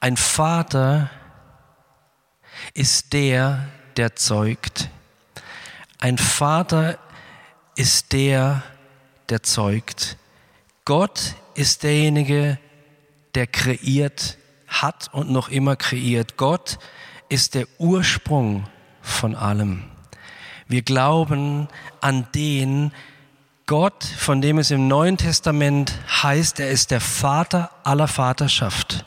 Ein 0.00 0.16
Vater 0.16 1.10
ist 2.74 3.12
der, 3.12 3.68
der 3.96 4.16
zeugt. 4.16 4.88
Ein 5.98 6.18
Vater 6.18 6.98
ist 7.76 8.12
der, 8.12 8.62
der 9.28 9.42
zeugt. 9.42 10.16
Gott 10.84 11.34
ist 11.54 11.84
derjenige, 11.84 12.58
der 13.34 13.46
kreiert 13.46 14.36
hat 14.66 15.10
und 15.12 15.30
noch 15.30 15.48
immer 15.48 15.76
kreiert. 15.76 16.36
Gott 16.36 16.78
ist 17.28 17.54
der 17.54 17.66
Ursprung 17.78 18.66
von 19.00 19.36
allem. 19.36 19.84
Wir 20.66 20.82
glauben 20.82 21.68
an 22.00 22.26
den 22.34 22.92
Gott, 23.66 24.04
von 24.04 24.40
dem 24.40 24.58
es 24.58 24.70
im 24.70 24.88
Neuen 24.88 25.16
Testament 25.16 25.92
heißt, 26.22 26.60
er 26.60 26.70
ist 26.70 26.90
der 26.90 27.00
Vater 27.00 27.70
aller 27.84 28.08
Vaterschaft. 28.08 29.04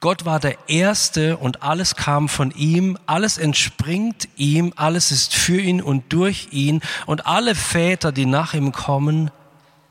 Gott 0.00 0.24
war 0.24 0.40
der 0.40 0.68
Erste 0.68 1.36
und 1.36 1.62
alles 1.62 1.94
kam 1.94 2.28
von 2.28 2.50
ihm, 2.50 2.98
alles 3.06 3.38
entspringt 3.38 4.28
ihm, 4.36 4.72
alles 4.76 5.12
ist 5.12 5.34
für 5.34 5.60
ihn 5.60 5.80
und 5.80 6.12
durch 6.12 6.48
ihn 6.50 6.80
und 7.06 7.26
alle 7.26 7.54
Väter, 7.54 8.12
die 8.12 8.26
nach 8.26 8.54
ihm 8.54 8.72
kommen, 8.72 9.30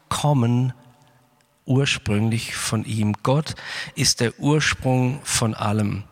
kommen 0.10 0.74
ursprünglich 1.66 2.56
von 2.56 2.84
ihm. 2.84 3.16
Gott 3.24 3.56
ist 3.96 4.20
der 4.20 4.38
Ursprung 4.40 5.22
von 5.24 5.54
allem. 5.54 6.04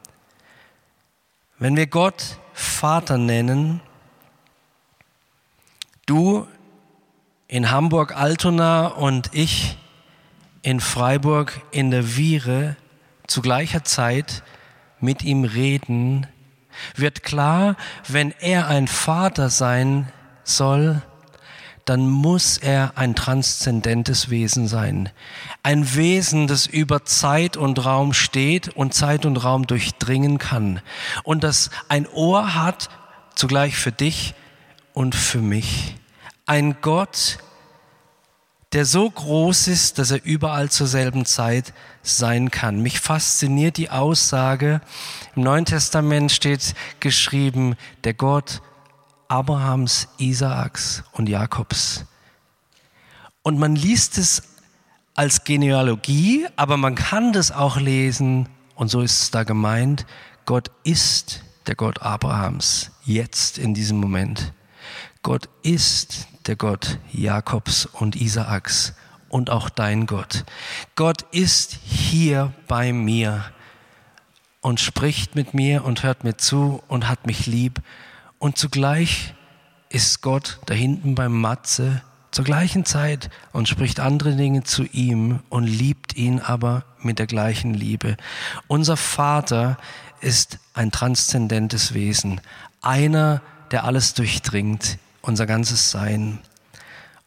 Wenn 1.60 1.76
wir 1.76 1.88
Gott 1.88 2.38
Vater 2.54 3.18
nennen, 3.18 3.82
du 6.06 6.48
in 7.48 7.72
Hamburg-Altona 7.72 8.88
und 8.88 9.30
ich 9.34 9.78
in 10.62 10.80
Freiburg 10.80 11.62
in 11.72 11.92
der 11.92 12.04
Viere, 12.04 12.76
zu 13.26 13.42
gleicher 13.42 13.84
Zeit 13.84 14.44
mit 15.00 15.24
ihm 15.24 15.44
reden, 15.44 16.28
wird 16.96 17.24
klar, 17.24 17.76
wenn 18.08 18.34
er 18.40 18.68
ein 18.68 18.88
Vater 18.88 19.50
sein 19.50 20.12
soll, 20.44 21.02
dann 21.86 22.10
muss 22.10 22.58
er 22.58 22.94
ein 22.96 23.16
transzendentes 23.16 24.30
Wesen 24.30 24.68
sein. 24.68 25.10
Ein 25.64 25.96
Wesen, 25.96 26.48
das 26.48 26.68
über 26.68 27.06
Zeit 27.06 27.56
und 27.56 27.84
Raum 27.86 28.12
steht 28.12 28.70
und 28.76 28.94
Zeit 28.94 29.26
und 29.26 29.38
Raum 29.38 29.68
durchdringen 29.68 30.38
kann. 30.38 30.82
Und 31.24 31.46
das 31.46 31.70
ein 31.88 32.06
Ohr 32.08 32.56
hat, 32.56 32.90
zugleich 33.36 33.78
für 33.78 33.94
dich 33.94 34.34
und 34.94 35.16
für 35.16 35.40
mich. 35.40 35.96
Ein 36.50 36.78
Gott, 36.80 37.40
der 38.72 38.86
so 38.86 39.10
groß 39.10 39.68
ist, 39.68 40.00
dass 40.00 40.12
er 40.12 40.24
überall 40.24 40.70
zur 40.70 40.88
selben 40.88 41.26
Zeit 41.26 41.74
sein 42.04 42.52
kann. 42.52 42.82
Mich 42.82 43.02
fasziniert 43.02 43.76
die 43.76 43.90
Aussage, 43.90 44.80
im 45.36 45.44
Neuen 45.44 45.66
Testament 45.66 46.32
steht 46.32 46.74
geschrieben, 47.02 47.76
der 48.06 48.14
Gott 48.14 48.62
Abrahams, 49.28 50.08
Isaaks 50.20 51.04
und 51.12 51.28
Jakobs. 51.28 52.06
Und 53.42 53.60
man 53.60 53.76
liest 53.76 54.18
es 54.18 54.44
als 55.16 55.44
Genealogie, 55.44 56.48
aber 56.56 56.78
man 56.78 56.96
kann 56.96 57.34
das 57.34 57.52
auch 57.52 57.76
lesen, 57.76 58.48
und 58.76 58.88
so 58.88 59.02
ist 59.02 59.22
es 59.22 59.32
da 59.32 59.44
gemeint, 59.44 60.06
Gott 60.46 60.72
ist 60.86 61.44
der 61.66 61.76
Gott 61.76 62.02
Abrahams, 62.02 62.92
jetzt 63.04 63.58
in 63.58 63.74
diesem 63.74 63.98
Moment. 63.98 64.54
Gott 65.24 65.50
ist 65.62 66.26
der 66.48 66.56
Gott 66.56 67.00
Jakobs 67.12 67.86
und 67.86 68.16
Isaaks 68.16 68.94
und 69.30 69.50
auch 69.50 69.70
dein 69.70 70.06
Gott. 70.06 70.46
Gott 70.96 71.24
ist 71.32 71.78
hier 71.84 72.54
bei 72.68 72.94
mir 72.94 73.46
und 74.62 74.80
spricht 74.80 75.36
mit 75.36 75.54
mir 75.54 75.84
und 75.86 76.04
hört 76.04 76.24
mir 76.24 76.38
zu 76.38 76.82
und 76.88 77.08
hat 77.08 77.26
mich 77.26 77.46
lieb. 77.46 77.82
Und 78.40 78.58
zugleich 78.58 79.34
ist 79.90 80.22
Gott 80.22 80.60
da 80.66 80.74
hinten 80.74 81.16
beim 81.16 81.40
Matze 81.40 82.02
zur 82.32 82.46
gleichen 82.46 82.86
Zeit 82.86 83.30
und 83.52 83.68
spricht 83.68 84.00
andere 84.00 84.36
Dinge 84.36 84.64
zu 84.64 84.84
ihm 84.84 85.40
und 85.50 85.66
liebt 85.66 86.16
ihn 86.16 86.40
aber 86.40 86.84
mit 87.02 87.20
der 87.20 87.28
gleichen 87.28 87.74
Liebe. 87.74 88.18
Unser 88.68 88.98
Vater 88.98 89.78
ist 90.22 90.60
ein 90.74 90.92
transzendentes 90.92 91.94
Wesen, 91.94 92.42
einer, 92.82 93.42
der 93.72 93.84
alles 93.86 94.14
durchdringt, 94.14 94.98
unser 95.28 95.46
ganzes 95.46 95.92
Sein. 95.92 96.40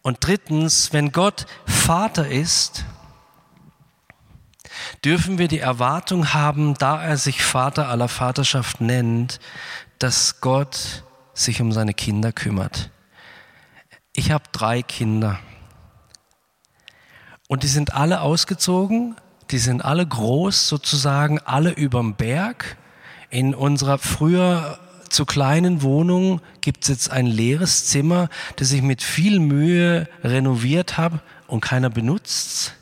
Und 0.03 0.19
drittens, 0.21 0.93
wenn 0.93 1.13
Gott 1.13 1.47
Vater 1.67 2.29
ist, 2.29 2.85
dürfen 5.05 5.39
wir 5.39 5.49
die 5.49 5.59
Erwartung 5.59 6.33
haben, 6.33 6.75
da 6.75 7.03
er 7.03 7.17
sich 7.17 7.43
Vater 7.43 7.89
aller 7.89 8.09
Vaterschaft 8.09 8.81
nennt, 8.81 9.41
dass 9.99 10.41
Gott 10.41 11.05
sich 11.35 11.61
um 11.61 11.73
seine 11.73 11.95
Kinder 11.95 12.33
kümmert. 12.33 12.91
Ich 14.13 14.31
habe 14.31 14.45
drei 14.53 14.83
Kinder. 14.83 15.39
Und 17.49 17.63
die 17.63 17.69
sind 17.69 17.95
alle 17.95 18.21
ausgezogen, 18.21 19.17
die 19.51 19.59
sind 19.59 19.85
alle 19.85 20.07
groß, 20.07 20.69
sozusagen 20.69 21.41
alle 21.41 21.71
überm 21.71 22.15
Berg. 22.15 22.77
In 23.31 23.55
unserer 23.55 23.99
früher 23.99 24.79
zu 25.11 25.27
kleinen 25.27 25.83
Wohnung 25.83 26.41
gibt 26.61 26.85
es 26.85 26.89
jetzt 26.89 27.11
ein 27.11 27.27
leeres 27.27 27.87
Zimmer, 27.87 28.29
das 28.57 28.73
ich 28.73 28.83
mit 28.83 29.03
viel 29.03 29.41
Mühe 29.41 30.09
renoviert 30.23 30.97
habe 30.97 31.21
und 31.47 31.61
keiner 31.61 31.91
benutzt, 31.91 32.75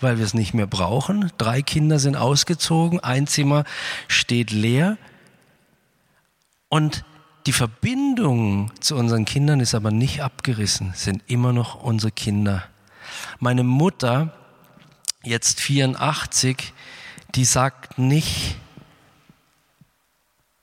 weil 0.00 0.18
wir 0.18 0.24
es 0.24 0.32
nicht 0.32 0.54
mehr 0.54 0.66
brauchen. 0.66 1.30
Drei 1.38 1.60
Kinder 1.60 1.98
sind 1.98 2.16
ausgezogen, 2.16 3.00
ein 3.00 3.26
Zimmer 3.26 3.64
steht 4.08 4.50
leer. 4.50 4.96
Und 6.68 7.04
die 7.46 7.52
Verbindung 7.52 8.70
zu 8.80 8.94
unseren 8.96 9.24
Kindern 9.24 9.60
ist 9.60 9.74
aber 9.74 9.90
nicht 9.90 10.22
abgerissen, 10.22 10.92
sind 10.94 11.22
immer 11.26 11.52
noch 11.52 11.82
unsere 11.82 12.12
Kinder. 12.12 12.62
Meine 13.40 13.64
Mutter, 13.64 14.32
jetzt 15.24 15.60
84, 15.60 16.72
die 17.34 17.44
sagt 17.44 17.98
nicht, 17.98 18.56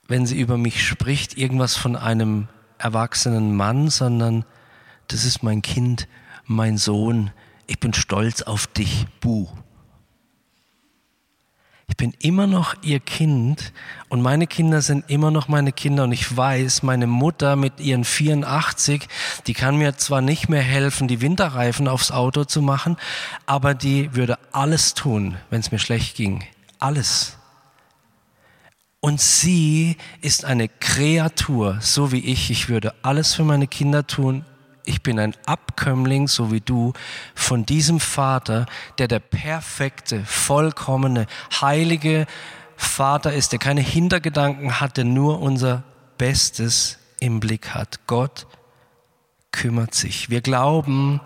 wenn 0.10 0.26
sie 0.26 0.40
über 0.40 0.58
mich 0.58 0.86
spricht, 0.86 1.38
irgendwas 1.38 1.78
von 1.78 1.96
einem 1.96 2.50
erwachsenen 2.78 3.56
Mann, 3.56 3.90
sondern 3.90 4.44
das 5.08 5.24
ist 5.24 5.44
mein 5.44 5.62
Kind, 5.62 6.08
mein 6.46 6.78
Sohn, 6.78 7.32
ich 7.68 7.80
bin 7.80 7.94
stolz 7.94 8.42
auf 8.42 8.68
dich, 8.68 9.06
Buh. 9.22 9.48
Ich 11.88 11.98
bin 11.98 12.14
immer 12.20 12.48
noch 12.48 12.76
ihr 12.82 13.00
Kind 13.00 13.74
und 14.10 14.22
meine 14.22 14.48
Kinder 14.48 14.82
sind 14.82 15.10
immer 15.10 15.32
noch 15.32 15.48
meine 15.48 15.72
Kinder 15.72 16.04
und 16.04 16.12
ich 16.12 16.36
weiß, 16.36 16.84
meine 16.84 17.08
Mutter 17.08 17.56
mit 17.56 17.80
ihren 17.80 18.06
84, 18.06 19.08
die 19.48 19.54
kann 19.54 19.78
mir 19.78 19.98
zwar 19.98 20.22
nicht 20.22 20.50
mehr 20.50 20.62
helfen, 20.62 21.08
die 21.08 21.22
Winterreifen 21.22 21.88
aufs 21.88 22.12
Auto 22.12 22.46
zu 22.46 22.62
machen, 22.62 22.98
aber 23.46 23.74
die 23.74 24.16
würde 24.16 24.38
alles 24.52 24.94
tun, 24.94 25.38
wenn 25.50 25.60
es 25.60 25.72
mir 25.72 25.80
schlecht 25.80 26.16
ging. 26.16 26.44
Alles. 26.78 27.39
Und 29.02 29.22
sie 29.22 29.96
ist 30.22 30.44
eine 30.44 30.68
Kreatur, 30.68 31.78
so 31.82 32.12
wie 32.12 32.20
ich. 32.20 32.52
Ich 32.52 32.68
würde 32.68 32.94
alles 33.02 33.34
für 33.34 33.44
meine 33.44 33.68
Kinder 33.68 34.06
tun. 34.06 34.44
Ich 34.84 35.04
bin 35.04 35.20
ein 35.20 35.36
Abkömmling, 35.46 36.28
so 36.28 36.52
wie 36.52 36.62
du, 36.62 36.94
von 37.34 37.66
diesem 37.66 38.00
Vater, 38.00 38.66
der 38.98 39.08
der 39.08 39.20
perfekte, 39.20 40.26
vollkommene, 40.26 41.28
heilige 41.62 42.26
Vater 42.76 43.34
ist, 43.34 43.52
der 43.52 43.60
keine 43.60 43.82
Hintergedanken 43.82 44.80
hat, 44.80 44.98
der 44.98 45.06
nur 45.06 45.42
unser 45.42 45.84
Bestes 46.18 46.98
im 47.20 47.40
Blick 47.40 47.74
hat. 47.74 48.00
Gott 48.08 48.48
kümmert 49.52 49.94
sich. 49.94 50.30
Wir 50.30 50.42
glauben 50.42 51.22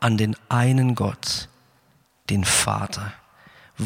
an 0.00 0.16
den 0.16 0.36
einen 0.48 0.94
Gott, 0.94 1.48
den 2.30 2.44
Vater. 2.44 3.12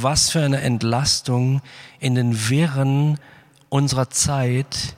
Was 0.03 0.31
für 0.31 0.43
eine 0.43 0.61
Entlastung 0.61 1.63
in 2.01 2.15
den 2.15 2.49
Wirren 2.49 3.19
unserer 3.69 4.11
Zeit, 4.11 4.95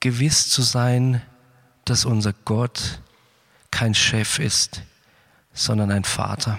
gewiss 0.00 0.48
zu 0.50 0.62
sein, 0.62 1.22
dass 1.84 2.04
unser 2.04 2.32
Gott 2.44 3.00
kein 3.70 3.94
Chef 3.94 4.38
ist, 4.38 4.82
sondern 5.52 5.90
ein 5.90 6.04
Vater. 6.04 6.58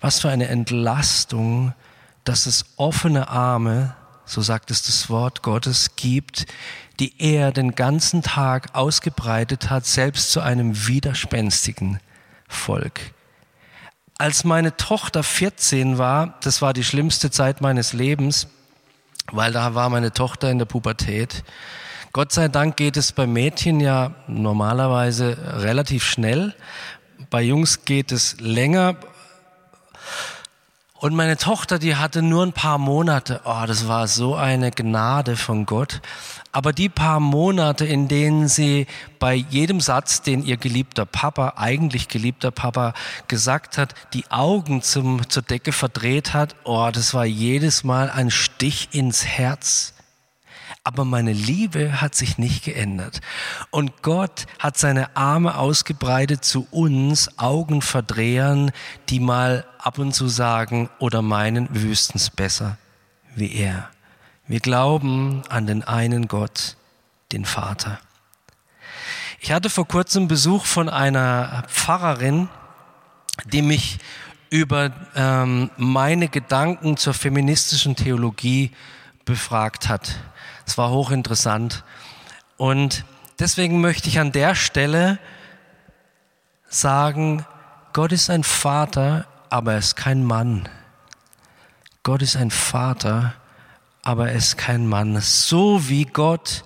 Was 0.00 0.20
für 0.20 0.30
eine 0.30 0.48
Entlastung, 0.48 1.74
dass 2.24 2.46
es 2.46 2.64
offene 2.76 3.28
Arme, 3.28 3.94
so 4.24 4.40
sagt 4.40 4.70
es 4.70 4.82
das 4.82 5.08
Wort 5.10 5.42
Gottes, 5.42 5.96
gibt, 5.96 6.46
die 7.00 7.14
er 7.18 7.52
den 7.52 7.74
ganzen 7.74 8.22
Tag 8.22 8.74
ausgebreitet 8.74 9.70
hat, 9.70 9.86
selbst 9.86 10.30
zu 10.30 10.40
einem 10.40 10.86
widerspenstigen 10.86 12.00
Volk. 12.48 13.12
Als 14.22 14.44
meine 14.44 14.76
Tochter 14.76 15.24
14 15.24 15.98
war, 15.98 16.38
das 16.42 16.62
war 16.62 16.72
die 16.72 16.84
schlimmste 16.84 17.32
Zeit 17.32 17.60
meines 17.60 17.92
Lebens, 17.92 18.46
weil 19.32 19.50
da 19.50 19.74
war 19.74 19.90
meine 19.90 20.12
Tochter 20.12 20.48
in 20.48 20.58
der 20.60 20.64
Pubertät. 20.64 21.42
Gott 22.12 22.30
sei 22.30 22.46
Dank 22.46 22.76
geht 22.76 22.96
es 22.96 23.10
bei 23.10 23.26
Mädchen 23.26 23.80
ja 23.80 24.14
normalerweise 24.28 25.36
relativ 25.60 26.04
schnell. 26.04 26.54
Bei 27.30 27.42
Jungs 27.42 27.84
geht 27.84 28.12
es 28.12 28.38
länger. 28.38 28.94
Und 31.02 31.16
meine 31.16 31.36
Tochter, 31.36 31.80
die 31.80 31.96
hatte 31.96 32.22
nur 32.22 32.46
ein 32.46 32.52
paar 32.52 32.78
Monate. 32.78 33.40
Oh, 33.44 33.64
das 33.66 33.88
war 33.88 34.06
so 34.06 34.36
eine 34.36 34.70
Gnade 34.70 35.34
von 35.34 35.66
Gott. 35.66 36.00
Aber 36.52 36.72
die 36.72 36.88
paar 36.88 37.18
Monate, 37.18 37.84
in 37.84 38.06
denen 38.06 38.46
sie 38.46 38.86
bei 39.18 39.34
jedem 39.34 39.80
Satz, 39.80 40.22
den 40.22 40.44
ihr 40.44 40.56
geliebter 40.58 41.04
Papa, 41.04 41.54
eigentlich 41.56 42.06
geliebter 42.06 42.52
Papa 42.52 42.94
gesagt 43.26 43.78
hat, 43.78 43.96
die 44.12 44.30
Augen 44.30 44.80
zum, 44.80 45.28
zur 45.28 45.42
Decke 45.42 45.72
verdreht 45.72 46.34
hat, 46.34 46.54
oh, 46.62 46.88
das 46.92 47.14
war 47.14 47.24
jedes 47.24 47.82
Mal 47.82 48.08
ein 48.08 48.30
Stich 48.30 48.90
ins 48.92 49.26
Herz. 49.26 49.94
Aber 50.84 51.04
meine 51.04 51.32
Liebe 51.32 52.00
hat 52.00 52.14
sich 52.14 52.38
nicht 52.38 52.64
geändert. 52.64 53.20
Und 53.70 54.02
Gott 54.02 54.46
hat 54.58 54.76
seine 54.76 55.16
Arme 55.16 55.56
ausgebreitet 55.56 56.44
zu 56.44 56.66
uns, 56.70 57.38
Augenverdrehern, 57.38 58.72
die 59.08 59.20
mal 59.20 59.64
ab 59.78 59.98
und 59.98 60.12
zu 60.12 60.26
sagen 60.26 60.90
oder 60.98 61.22
meinen, 61.22 61.68
wir 61.72 61.82
wüssten 61.82 62.18
es 62.18 62.30
besser 62.30 62.78
wie 63.34 63.52
er. 63.52 63.88
Wir 64.46 64.60
glauben 64.60 65.42
an 65.48 65.66
den 65.66 65.82
einen 65.84 66.28
Gott, 66.28 66.76
den 67.30 67.44
Vater. 67.44 67.98
Ich 69.40 69.52
hatte 69.52 69.70
vor 69.70 69.86
kurzem 69.88 70.28
Besuch 70.28 70.64
von 70.66 70.88
einer 70.88 71.64
Pfarrerin, 71.68 72.48
die 73.46 73.62
mich 73.62 73.98
über 74.50 74.92
ähm, 75.16 75.70
meine 75.76 76.28
Gedanken 76.28 76.96
zur 76.96 77.14
feministischen 77.14 77.96
Theologie 77.96 78.70
befragt 79.24 79.88
hat. 79.88 80.16
Es 80.72 80.78
war 80.78 80.88
hochinteressant. 80.88 81.84
Und 82.56 83.04
deswegen 83.38 83.82
möchte 83.82 84.08
ich 84.08 84.18
an 84.18 84.32
der 84.32 84.54
Stelle 84.54 85.18
sagen, 86.66 87.44
Gott 87.92 88.10
ist 88.10 88.30
ein 88.30 88.42
Vater, 88.42 89.26
aber 89.50 89.72
er 89.72 89.78
ist 89.80 89.96
kein 89.96 90.24
Mann. 90.24 90.66
Gott 92.02 92.22
ist 92.22 92.36
ein 92.36 92.50
Vater, 92.50 93.34
aber 94.00 94.30
er 94.30 94.34
ist 94.34 94.56
kein 94.56 94.86
Mann. 94.86 95.20
So 95.20 95.90
wie 95.90 96.06
Gott 96.06 96.64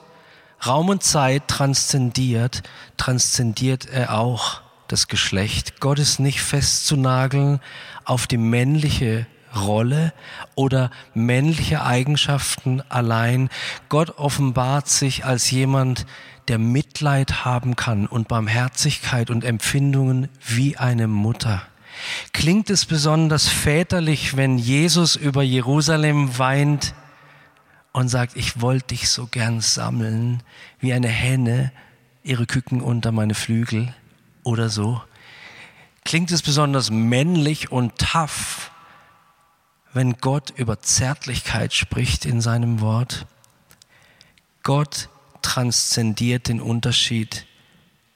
Raum 0.64 0.88
und 0.88 1.03
Zeit 1.03 1.49
transzendiert, 1.49 2.62
transzendiert 2.97 3.87
er 3.87 4.16
auch 4.16 4.61
das 4.87 5.09
Geschlecht. 5.09 5.81
Gott 5.81 5.99
ist 5.99 6.21
nicht 6.21 6.42
festzunageln 6.42 7.59
auf 8.05 8.29
die 8.29 8.38
männliche 8.38 9.27
Rolle 9.61 10.12
oder 10.55 10.90
männliche 11.14 11.83
Eigenschaften 11.83 12.83
allein. 12.88 13.49
Gott 13.88 14.19
offenbart 14.19 14.88
sich 14.88 15.25
als 15.25 15.51
jemand, 15.51 16.07
der 16.49 16.59
Mitleid 16.59 17.45
haben 17.45 17.77
kann 17.77 18.07
und 18.07 18.29
Barmherzigkeit 18.29 19.31
und 19.31 19.45
Empfindungen 19.45 20.29
wie 20.47 20.77
eine 20.77 21.09
Mutter. 21.09 21.62
Klingt 22.33 22.71
es 22.71 22.85
besonders 22.85 23.49
väterlich, 23.49 24.37
wenn 24.37 24.59
Jesus 24.59 25.16
über 25.16 25.42
Jerusalem 25.42 26.38
weint 26.38 26.95
und 27.92 28.09
sagt, 28.09 28.37
ich 28.37 28.61
wollte 28.61 28.88
dich 28.88 29.09
so 29.09 29.27
gern 29.27 29.61
sammeln, 29.61 30.42
wie 30.79 30.92
eine 30.92 31.09
Henne 31.09 31.73
ihre 32.23 32.47
Küken 32.47 32.81
unter 32.81 33.12
meine 33.12 33.35
Flügel 33.35 33.95
oder 34.42 34.69
so? 34.69 35.01
Klingt 36.05 36.31
es 36.31 36.42
besonders 36.42 36.90
männlich 36.90 37.73
und 37.73 37.99
tough, 37.99 38.71
wenn 39.96 40.18
Gott 40.18 40.52
über 40.56 40.80
Zärtlichkeit 40.80 41.72
spricht 41.72 42.26
in 42.26 42.42
seinem 42.42 42.80
Wort. 42.82 43.24
Gott 44.62 45.09
transzendiert 45.40 46.48
den 46.48 46.61
Unterschied 46.61 47.46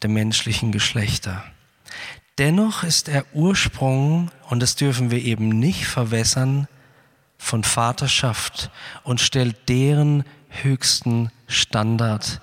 der 0.02 0.10
menschlichen 0.10 0.72
Geschlechter. 0.72 1.42
Dennoch 2.36 2.82
ist 2.82 3.08
er 3.08 3.24
Ursprung, 3.32 4.30
und 4.50 4.60
das 4.60 4.76
dürfen 4.76 5.10
wir 5.10 5.22
eben 5.22 5.48
nicht 5.48 5.86
verwässern, 5.86 6.68
von 7.38 7.64
Vaterschaft 7.64 8.70
und 9.02 9.18
stellt 9.18 9.70
deren 9.70 10.24
höchsten 10.50 11.32
Standard 11.46 12.42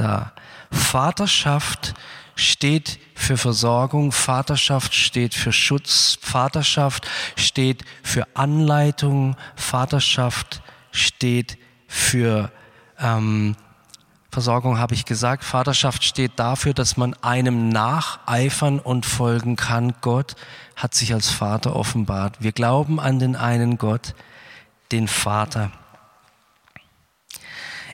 dar. 0.00 0.32
Vaterschaft 0.70 1.94
steht 2.34 2.98
für 3.14 3.36
Versorgung, 3.36 4.12
Vaterschaft 4.12 4.94
steht 4.94 5.34
für 5.34 5.52
Schutz, 5.52 6.18
Vaterschaft 6.20 7.08
steht 7.36 7.84
für 8.02 8.26
Anleitung, 8.34 9.36
Vaterschaft 9.56 10.62
steht 10.92 11.58
für 11.88 12.52
ähm, 12.98 13.56
Versorgung, 14.30 14.78
habe 14.78 14.94
ich 14.94 15.04
gesagt. 15.04 15.42
Vaterschaft 15.42 16.04
steht 16.04 16.32
dafür, 16.36 16.74
dass 16.74 16.96
man 16.96 17.14
einem 17.22 17.70
nacheifern 17.70 18.78
und 18.78 19.06
folgen 19.06 19.56
kann. 19.56 19.94
Gott 20.00 20.36
hat 20.76 20.94
sich 20.94 21.12
als 21.14 21.30
Vater 21.30 21.74
offenbart. 21.74 22.36
Wir 22.40 22.52
glauben 22.52 23.00
an 23.00 23.18
den 23.18 23.36
einen 23.36 23.78
Gott, 23.78 24.14
den 24.92 25.08
Vater. 25.08 25.72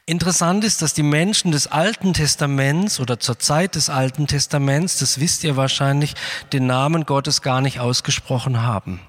Interessant 0.06 0.64
ist, 0.64 0.82
dass 0.82 0.92
die 0.92 1.02
Menschen 1.02 1.50
des 1.50 1.66
Alten 1.66 2.12
Testaments 2.12 3.00
oder 3.00 3.18
zur 3.18 3.38
Zeit 3.38 3.74
des 3.74 3.88
Alten 3.88 4.26
Testaments, 4.26 4.98
das 4.98 5.18
wisst 5.18 5.44
ihr 5.44 5.56
wahrscheinlich, 5.56 6.14
den 6.52 6.66
Namen 6.66 7.06
Gottes 7.06 7.40
gar 7.40 7.62
nicht 7.62 7.80
ausgesprochen 7.80 8.60
haben. 8.60 9.00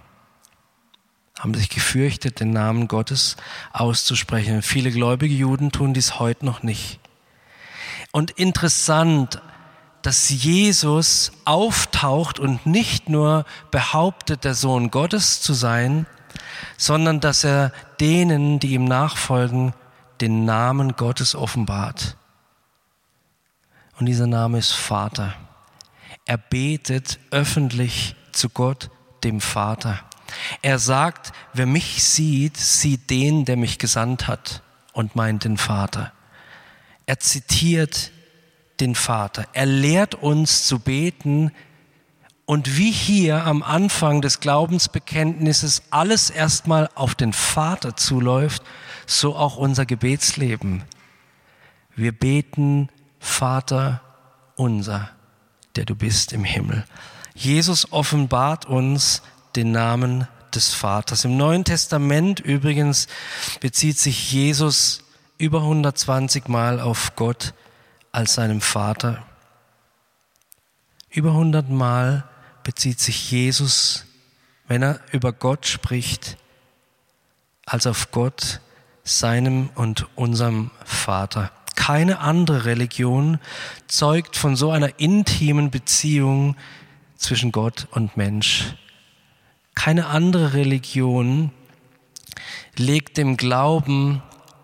Haben 1.38 1.54
sich 1.54 1.68
gefürchtet, 1.68 2.40
den 2.40 2.52
Namen 2.52 2.88
Gottes 2.88 3.36
auszusprechen. 3.74 4.62
Viele 4.62 4.90
gläubige 4.90 5.36
Juden 5.36 5.74
tun 5.74 5.94
dies 5.94 6.18
heute 6.18 6.46
noch 6.46 6.64
nicht. 6.64 7.02
Und 8.14 8.32
interessant, 8.32 9.42
dass 10.02 10.30
Jesus 10.30 11.34
auftaucht 11.44 12.40
und 12.40 12.66
nicht 12.66 13.10
nur 13.10 13.44
behauptet, 13.70 14.46
der 14.46 14.54
Sohn 14.54 14.92
Gottes 14.92 15.42
zu 15.42 15.54
sein, 15.54 16.06
sondern 16.78 17.20
dass 17.20 17.44
er 17.44 17.74
denen, 18.00 18.62
die 18.62 18.76
ihm 18.76 18.86
nachfolgen, 18.86 19.74
den 20.22 20.46
Namen 20.46 20.96
Gottes 20.96 21.36
offenbart. 21.36 22.18
Und 24.00 24.08
dieser 24.08 24.28
Name 24.28 24.58
ist 24.58 24.74
Vater. 24.74 25.34
Er 26.26 26.38
betet 26.38 27.20
öffentlich 27.32 28.16
zu 28.32 28.50
Gott, 28.50 28.90
dem 29.24 29.42
Vater. 29.42 30.00
Er 30.62 30.80
sagt, 30.80 31.32
wer 31.54 31.66
mich 31.66 32.04
sieht, 32.04 32.58
sieht 32.58 33.10
den, 33.10 33.46
der 33.46 33.58
mich 33.58 33.78
gesandt 33.78 34.28
hat 34.28 34.62
und 34.94 35.16
meint 35.16 35.44
den 35.44 35.58
Vater. 35.58 36.12
Er 37.06 37.20
zitiert 37.20 38.12
den 38.80 38.96
Vater. 38.96 39.48
Er 39.54 39.66
lehrt 39.66 40.16
uns 40.16 40.66
zu 40.68 40.80
beten 40.80 41.52
und 42.46 42.78
wie 42.78 42.92
hier 42.92 43.46
am 43.46 43.64
Anfang 43.64 44.22
des 44.22 44.40
Glaubensbekenntnisses 44.40 45.84
alles 45.90 46.30
erstmal 46.30 46.90
auf 46.96 47.16
den 47.16 47.34
Vater 47.34 47.96
zuläuft, 47.96 48.64
so 49.08 49.36
auch 49.36 49.58
unser 49.58 49.86
Gebetsleben. 49.86 50.84
Wir 51.96 52.12
beten, 52.12 52.90
Vater 53.20 54.02
unser, 54.56 55.10
der 55.76 55.86
du 55.86 55.96
bist 55.96 56.34
im 56.34 56.44
Himmel. 56.44 56.86
Jesus 57.34 57.92
offenbart 57.92 58.66
uns 58.66 59.22
den 59.56 59.72
Namen 59.72 60.28
des 60.54 60.74
Vaters. 60.74 61.26
Im 61.26 61.38
Neuen 61.38 61.64
Testament 61.64 62.40
übrigens 62.40 63.08
bezieht 63.60 63.98
sich 63.98 64.32
Jesus 64.32 65.04
über 65.38 65.60
120 65.60 66.48
Mal 66.48 66.80
auf 66.80 67.16
Gott 67.16 67.54
als 68.12 68.36
seinem 68.36 68.62
Vater. 68.62 69.26
Über 71.10 71.32
100 71.32 71.70
Mal 71.70 72.24
bezieht 72.66 73.00
sich 73.00 73.32
Jesus, 73.32 74.06
wenn 74.68 74.82
er 74.82 75.00
über 75.14 75.32
Gott 75.32 75.68
spricht, 75.68 76.36
als 77.66 77.88
auf 77.88 78.12
Gott, 78.12 78.60
seinem 79.04 79.70
und 79.76 80.08
unserem 80.16 80.72
Vater. 80.84 81.52
Keine 81.76 82.20
andere 82.20 82.66
Religion 82.66 83.40
zeugt 83.88 84.36
von 84.36 84.56
so 84.56 84.72
einer 84.72 85.00
intimen 85.00 85.70
Beziehung 85.70 86.58
zwischen 87.16 87.52
Gott 87.52 87.88
und 87.92 88.18
Mensch. 88.18 88.76
Keine 89.76 90.08
andere 90.08 90.54
Religion 90.54 91.52
legt 92.76 93.18
dem 93.18 93.38
Glauben 93.38 94.24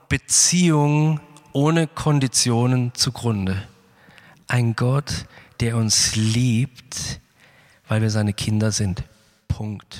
Beziehung 0.09 1.19
ohne 1.53 1.85
Konditionen 1.85 2.95
zugrunde. 2.95 3.61
Ein 4.47 4.75
Gott, 4.75 5.27
der 5.59 5.77
uns 5.77 6.15
liebt, 6.15 7.21
weil 7.91 8.01
wir 8.01 8.09
seine 8.09 8.31
Kinder 8.31 8.71
sind. 8.71 9.03
Punkt. 9.49 9.99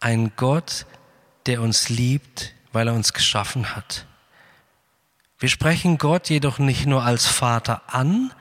Ein 0.00 0.32
Gott, 0.34 0.86
der 1.44 1.60
uns 1.60 1.90
liebt, 1.90 2.54
weil 2.72 2.88
er 2.88 2.94
uns 2.94 3.12
geschaffen 3.12 3.76
hat. 3.76 4.06
Wir 5.38 5.50
sprechen 5.50 5.98
Gott 5.98 6.30
jedoch 6.30 6.58
nicht 6.58 6.86
nur 6.86 7.04
als 7.04 7.26
Vater 7.26 7.82
an, 7.88 8.32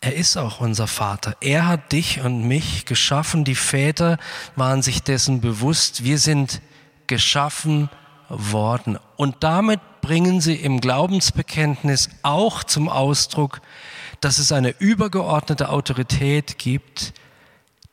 er 0.00 0.16
ist 0.16 0.36
auch 0.36 0.58
unser 0.58 0.88
Vater. 0.88 1.36
Er 1.40 1.68
hat 1.68 1.92
dich 1.92 2.22
und 2.22 2.42
mich 2.42 2.86
geschaffen. 2.86 3.44
Die 3.44 3.54
Väter 3.54 4.18
waren 4.56 4.82
sich 4.82 5.04
dessen 5.04 5.40
bewusst. 5.40 6.02
Wir 6.02 6.18
sind 6.18 6.60
geschaffen 7.06 7.88
worden. 8.28 8.98
Und 9.14 9.44
damit 9.44 9.78
bringen 10.00 10.40
sie 10.40 10.56
im 10.56 10.80
Glaubensbekenntnis 10.80 12.10
auch 12.22 12.64
zum 12.64 12.88
Ausdruck, 12.88 13.60
dass 14.22 14.38
es 14.38 14.52
eine 14.52 14.70
übergeordnete 14.78 15.68
Autorität 15.68 16.56
gibt, 16.56 17.12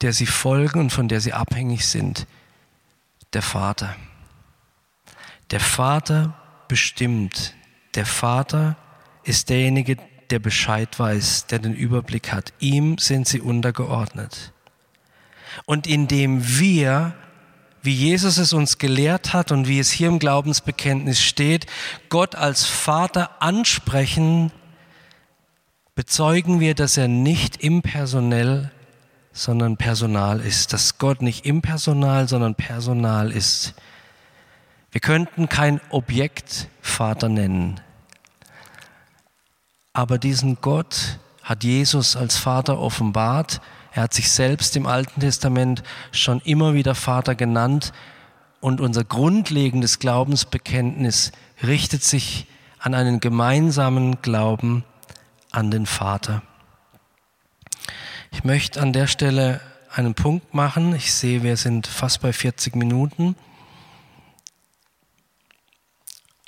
der 0.02 0.14
sie 0.14 0.28
folgen 0.28 0.80
und 0.80 0.92
von 0.92 1.08
der 1.08 1.22
sie 1.22 1.34
abhängig 1.34 1.88
sind, 1.88 2.28
der 3.34 3.42
Vater. 3.42 3.96
Der 5.52 5.60
Vater 5.60 6.36
bestimmt. 6.68 7.56
Der 7.96 8.06
Vater 8.06 8.78
ist 9.24 9.50
derjenige, 9.50 9.98
der 10.30 10.40
Bescheid 10.40 11.00
weiß, 11.00 11.48
der 11.48 11.58
den 11.58 11.74
Überblick 11.74 12.32
hat. 12.32 12.54
Ihm 12.60 13.00
sind 13.00 13.28
sie 13.28 13.42
untergeordnet. 13.42 14.54
Und 15.66 15.88
indem 15.88 16.60
wir, 16.60 17.16
wie 17.82 17.96
Jesus 17.96 18.38
es 18.38 18.54
uns 18.54 18.78
gelehrt 18.78 19.34
hat 19.34 19.52
und 19.52 19.68
wie 19.68 19.80
es 19.80 19.90
hier 19.90 20.08
im 20.08 20.20
Glaubensbekenntnis 20.20 21.20
steht, 21.20 21.66
Gott 22.10 22.36
als 22.36 22.66
Vater 22.66 23.42
ansprechen, 23.42 24.52
bezeugen 26.00 26.62
wir, 26.62 26.76
dass 26.76 26.96
er 26.96 27.10
nicht 27.10 27.62
impersonell, 27.62 28.72
sondern 29.34 29.76
personal 29.76 30.40
ist, 30.40 30.72
dass 30.72 30.98
Gott 30.98 31.22
nicht 31.22 31.46
impersonal, 31.46 32.26
sondern 32.30 32.56
personal 32.56 33.34
ist. 33.34 33.74
Wir 34.92 35.02
könnten 35.02 35.50
kein 35.50 35.82
Objekt 35.90 36.70
Vater 36.80 37.28
nennen, 37.28 37.82
aber 39.92 40.20
diesen 40.20 40.62
Gott 40.62 41.20
hat 41.44 41.66
Jesus 41.66 42.16
als 42.16 42.38
Vater 42.38 42.80
offenbart. 42.80 43.60
Er 43.92 44.04
hat 44.04 44.14
sich 44.14 44.32
selbst 44.32 44.78
im 44.78 44.86
Alten 44.86 45.20
Testament 45.20 45.84
schon 46.14 46.40
immer 46.46 46.76
wieder 46.76 46.96
Vater 46.96 47.36
genannt 47.36 47.92
und 48.62 48.80
unser 48.80 49.04
grundlegendes 49.04 50.00
Glaubensbekenntnis 50.00 51.34
richtet 51.62 52.06
sich 52.06 52.48
an 52.80 52.94
einen 52.94 53.20
gemeinsamen 53.20 54.22
Glauben 54.22 54.86
an 55.52 55.72
den 55.72 55.86
Vater. 55.86 56.42
Ich 58.32 58.44
möchte 58.44 58.82
an 58.82 58.94
der 58.94 59.08
Stelle 59.08 59.62
einen 59.92 60.14
Punkt 60.14 60.54
machen. 60.54 60.96
Ich 60.96 61.14
sehe, 61.14 61.44
wir 61.44 61.58
sind 61.58 61.88
fast 61.88 62.22
bei 62.22 62.32
40 62.32 62.76
Minuten 62.76 63.36